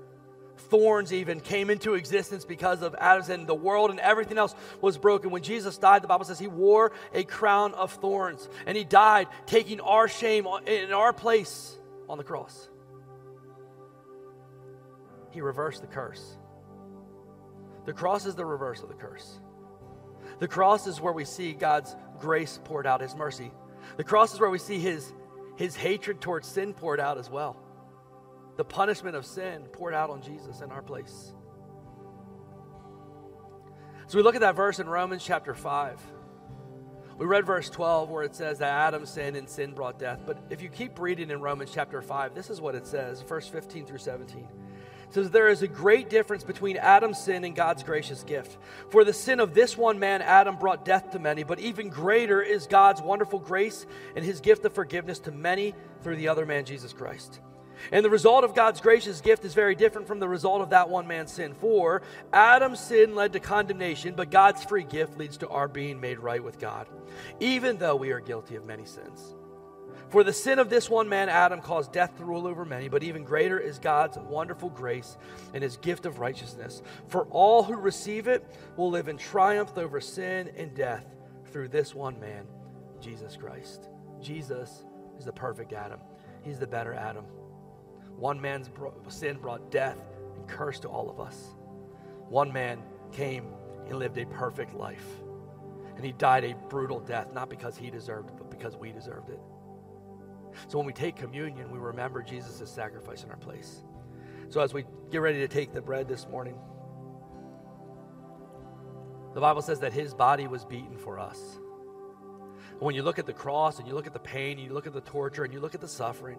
[0.58, 3.46] thorns even came into existence because of Adam's sin.
[3.46, 5.30] The world and everything else was broken.
[5.30, 9.28] When Jesus died, the Bible says he wore a crown of thorns and he died
[9.46, 11.76] taking our shame in our place
[12.08, 12.68] on the cross.
[15.30, 16.36] He reversed the curse.
[17.86, 19.38] The cross is the reverse of the curse.
[20.38, 23.52] The cross is where we see God's grace poured out, his mercy.
[23.96, 25.12] The cross is where we see his,
[25.56, 27.56] his hatred towards sin poured out as well
[28.58, 31.32] the punishment of sin poured out on Jesus in our place.
[34.08, 36.00] So we look at that verse in Romans chapter 5.
[37.18, 40.22] We read verse 12 where it says that Adam sinned and sin brought death.
[40.26, 43.46] But if you keep reading in Romans chapter 5, this is what it says, verse
[43.46, 44.48] 15 through 17.
[45.10, 48.58] Says, There is a great difference between Adam's sin and God's gracious gift.
[48.90, 52.42] For the sin of this one man, Adam, brought death to many, but even greater
[52.42, 53.86] is God's wonderful grace
[54.16, 57.40] and his gift of forgiveness to many through the other man, Jesus Christ.
[57.92, 60.88] And the result of God's gracious gift is very different from the result of that
[60.88, 61.54] one man's sin.
[61.54, 62.02] For
[62.32, 66.42] Adam's sin led to condemnation, but God's free gift leads to our being made right
[66.42, 66.88] with God,
[67.40, 69.34] even though we are guilty of many sins.
[70.10, 73.02] For the sin of this one man, Adam, caused death to rule over many, but
[73.02, 75.18] even greater is God's wonderful grace
[75.52, 76.82] and his gift of righteousness.
[77.08, 78.44] For all who receive it
[78.76, 81.04] will live in triumph over sin and death
[81.52, 82.46] through this one man,
[83.00, 83.88] Jesus Christ.
[84.22, 84.84] Jesus
[85.18, 86.00] is the perfect Adam,
[86.42, 87.24] he's the better Adam.
[88.16, 88.70] One man's
[89.08, 89.98] sin brought death
[90.36, 91.54] and curse to all of us.
[92.28, 92.82] One man
[93.12, 93.44] came
[93.88, 95.06] and lived a perfect life.
[95.96, 99.30] And he died a brutal death, not because he deserved it, but because we deserved
[99.30, 99.40] it.
[100.68, 103.82] So when we take communion, we remember Jesus' sacrifice in our place.
[104.48, 106.58] So as we get ready to take the bread this morning,
[109.34, 111.38] the Bible says that his body was beaten for us.
[112.80, 114.86] when you look at the cross and you look at the pain, and you look
[114.86, 116.38] at the torture, and you look at the suffering,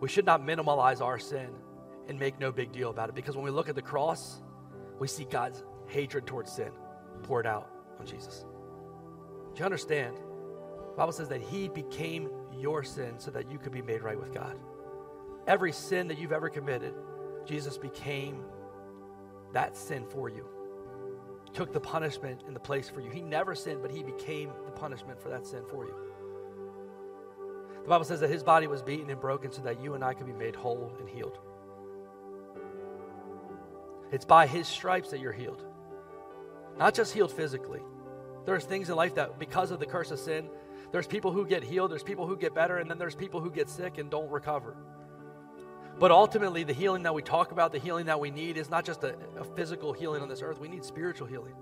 [0.00, 1.48] we should not minimize our sin
[2.08, 4.42] and make no big deal about it because when we look at the cross,
[4.98, 6.70] we see God's hatred towards sin
[7.22, 8.44] poured out on Jesus.
[9.54, 10.16] Do you understand?
[10.16, 12.28] The Bible says that He became
[12.58, 14.56] your sin so that you could be made right with God.
[15.46, 16.94] Every sin that you've ever committed,
[17.44, 18.42] Jesus became
[19.52, 20.44] that sin for you.
[21.54, 23.10] Took the punishment in the place for you.
[23.10, 25.94] He never sinned, but He became the punishment for that sin for you.
[27.86, 30.12] The Bible says that his body was beaten and broken so that you and I
[30.12, 31.38] could be made whole and healed.
[34.10, 35.64] It's by his stripes that you're healed.
[36.76, 37.78] Not just healed physically.
[38.44, 40.48] There's things in life that, because of the curse of sin,
[40.96, 43.50] there's people who get healed, there's people who get better, and then there's people who
[43.50, 44.74] get sick and don't recover.
[45.98, 48.86] But ultimately, the healing that we talk about, the healing that we need, is not
[48.86, 50.58] just a, a physical healing on this earth.
[50.58, 51.52] We need spiritual healing.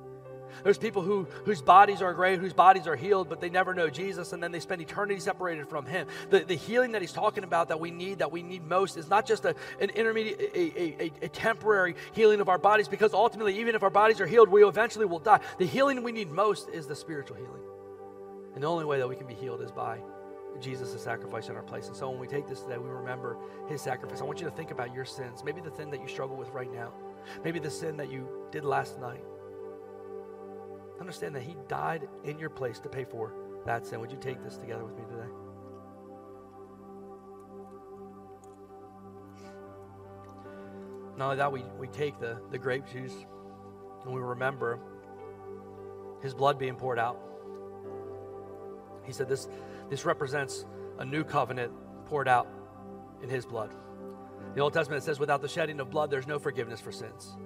[0.63, 3.91] There's people who, whose bodies are great, whose bodies are healed, but they never know
[3.91, 6.07] Jesus, and then they spend eternity separated from Him.
[6.31, 9.11] The, the healing that He's talking about that we need, that we need most, is
[9.11, 13.59] not just a, an intermediate, a, a, a temporary healing of our bodies, because ultimately,
[13.59, 15.41] even if our bodies are healed, we eventually will die.
[15.59, 17.74] The healing we need most is the spiritual healing.
[18.55, 20.01] And the only way that we can be healed is by
[20.61, 21.89] Jesus' sacrifice in our place.
[21.89, 23.37] And so when we take this today, we remember
[23.69, 24.21] his sacrifice.
[24.21, 25.43] I want you to think about your sins.
[25.45, 26.93] Maybe the sin that you struggle with right now.
[27.43, 29.25] Maybe the sin that you did last night.
[31.01, 33.35] Understand that He died in your place to pay for
[33.67, 34.01] that sin.
[34.01, 35.29] Would you take this together with me today?
[41.17, 43.15] Not only that, we, we take the, the grape juice
[44.05, 44.81] and we remember
[46.23, 47.21] his blood being poured out.
[49.05, 49.49] He said this,
[49.91, 50.65] this represents
[50.99, 51.73] a new covenant
[52.07, 52.49] poured out
[53.23, 53.75] in his blood.
[54.55, 57.37] The Old Testament says, without the shedding of blood, there's no forgiveness for sins.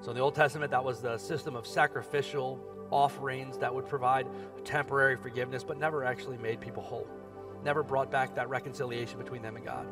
[0.00, 2.58] So in the Old Testament, that was the system of sacrificial
[2.90, 4.26] offerings that would provide
[4.64, 7.06] temporary forgiveness, but never actually made people whole.
[7.62, 9.86] Never brought back that reconciliation between them and God.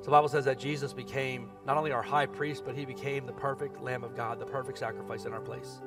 [0.00, 3.26] So the Bible says that Jesus became not only our high priest, but he became
[3.26, 5.80] the perfect Lamb of God, the perfect sacrifice in our place.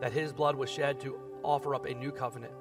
[0.00, 2.54] That his blood was shed to offer up a new covenant,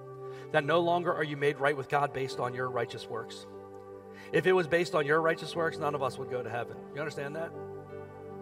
[0.51, 3.45] that no longer are you made right with God based on your righteous works.
[4.31, 6.75] If it was based on your righteous works, none of us would go to heaven.
[6.95, 7.51] You understand that?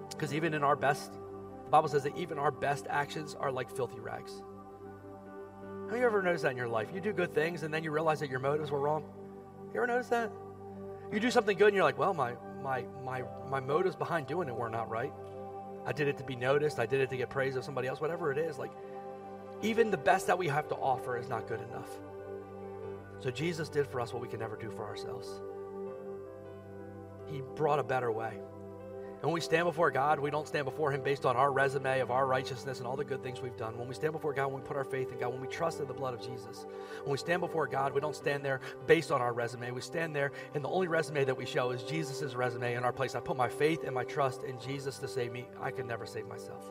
[0.09, 3.69] Because even in our best, the Bible says that even our best actions are like
[3.69, 4.43] filthy rags.
[5.89, 6.89] Have you ever noticed that in your life?
[6.93, 9.03] You do good things and then you realize that your motives were wrong.
[9.73, 10.31] You ever notice that?
[11.11, 12.33] You do something good and you're like, well, my,
[12.63, 15.11] my, my, my motives behind doing it were not right.
[15.85, 16.79] I did it to be noticed.
[16.79, 18.57] I did it to get praise of somebody else, whatever it is.
[18.57, 18.71] Like,
[19.61, 21.89] even the best that we have to offer is not good enough.
[23.19, 25.29] So Jesus did for us what we can never do for ourselves.
[27.27, 28.39] He brought a better way.
[29.21, 31.99] And when we stand before God, we don't stand before Him based on our resume
[31.99, 33.77] of our righteousness and all the good things we've done.
[33.77, 35.79] When we stand before God, when we put our faith in God, when we trust
[35.79, 36.65] in the blood of Jesus,
[37.03, 39.69] when we stand before God, we don't stand there based on our resume.
[39.69, 42.91] We stand there, and the only resume that we show is Jesus' resume in our
[42.91, 43.13] place.
[43.13, 45.47] I put my faith and my trust in Jesus to save me.
[45.61, 46.65] I can never save myself.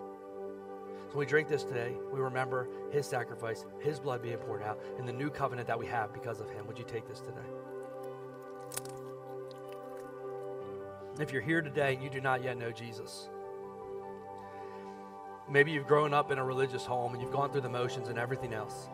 [1.11, 5.09] So we drink this today, we remember His sacrifice, His blood being poured out, and
[5.09, 6.69] the new covenant that we have because of Him.
[6.69, 7.41] Would you take this today?
[11.19, 13.29] If you're here today and you do not yet know Jesus,
[15.51, 18.17] maybe you've grown up in a religious home and you've gone through the motions and
[18.17, 18.89] everything else,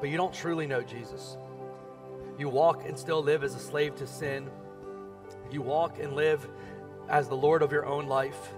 [0.00, 1.36] but you don't truly know Jesus.
[2.36, 4.50] You walk and still live as a slave to sin.
[5.52, 6.48] You walk and live
[7.08, 8.54] as the Lord of your own life.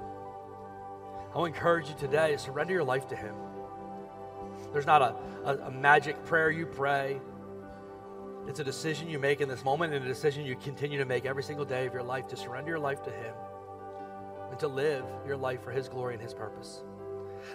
[1.35, 3.35] I will encourage you today to surrender your life to Him.
[4.73, 5.15] There's not a,
[5.45, 7.21] a, a magic prayer you pray.
[8.49, 11.25] It's a decision you make in this moment and a decision you continue to make
[11.25, 13.35] every single day of your life to surrender your life to Him
[14.51, 16.83] and to live your life for His glory and His purpose.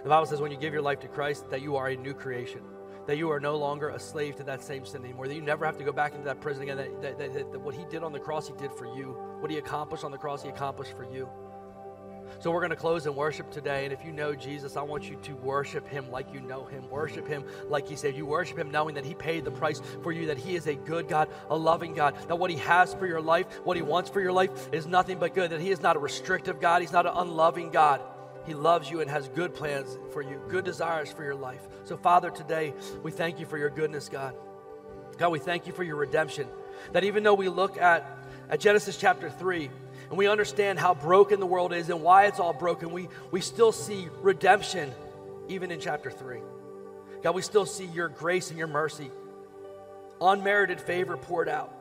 [0.03, 2.13] The Bible says when you give your life to Christ that you are a new
[2.13, 2.61] creation,
[3.05, 5.65] that you are no longer a slave to that same sin anymore, that you never
[5.65, 8.01] have to go back into that prison again, that, that, that, that what He did
[8.01, 9.17] on the cross, He did for you.
[9.39, 11.30] What He accomplished on the cross, He accomplished for you.
[12.40, 13.86] So we're going to close in worship today.
[13.86, 16.90] And if you know Jesus, I want you to worship him like you know him.
[16.90, 18.16] Worship him like he said.
[18.16, 20.76] You worship him knowing that he paid the price for you, that he is a
[20.76, 24.10] good God, a loving God, that what he has for your life, what he wants
[24.10, 26.92] for your life is nothing but good, that he is not a restrictive God, he's
[26.92, 28.02] not an unloving God.
[28.46, 31.62] He loves you and has good plans for you, good desires for your life.
[31.84, 32.74] So, Father, today
[33.04, 34.36] we thank you for your goodness, God.
[35.18, 36.48] God, we thank you for your redemption.
[36.94, 38.08] That even though we look at,
[38.50, 39.70] at Genesis chapter 3,
[40.10, 43.41] and we understand how broken the world is and why it's all broken, we, we
[43.41, 44.91] still see redemption
[45.49, 46.39] even in chapter 3.
[47.24, 49.12] God, we still see your grace and your mercy,
[50.22, 51.74] unmerited favor poured out.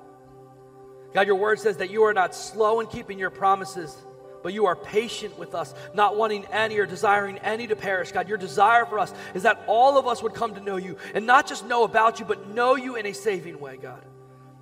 [1.14, 3.96] God, your word says that you are not slow in keeping your promises,
[4.42, 8.12] but you are patient with us, not wanting any or desiring any to perish.
[8.12, 10.96] God, your desire for us is that all of us would come to know you
[11.14, 14.04] and not just know about you, but know you in a saving way, God.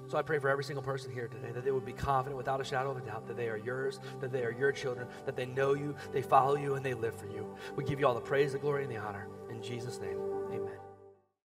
[0.07, 2.61] So I pray for every single person here today that they would be confident without
[2.61, 5.37] a shadow of a doubt that they are yours, that they are your children, that
[5.37, 7.47] they know you, they follow you, and they live for you.
[7.77, 9.29] We give you all the praise, the glory, and the honor.
[9.51, 10.34] In Jesus' name.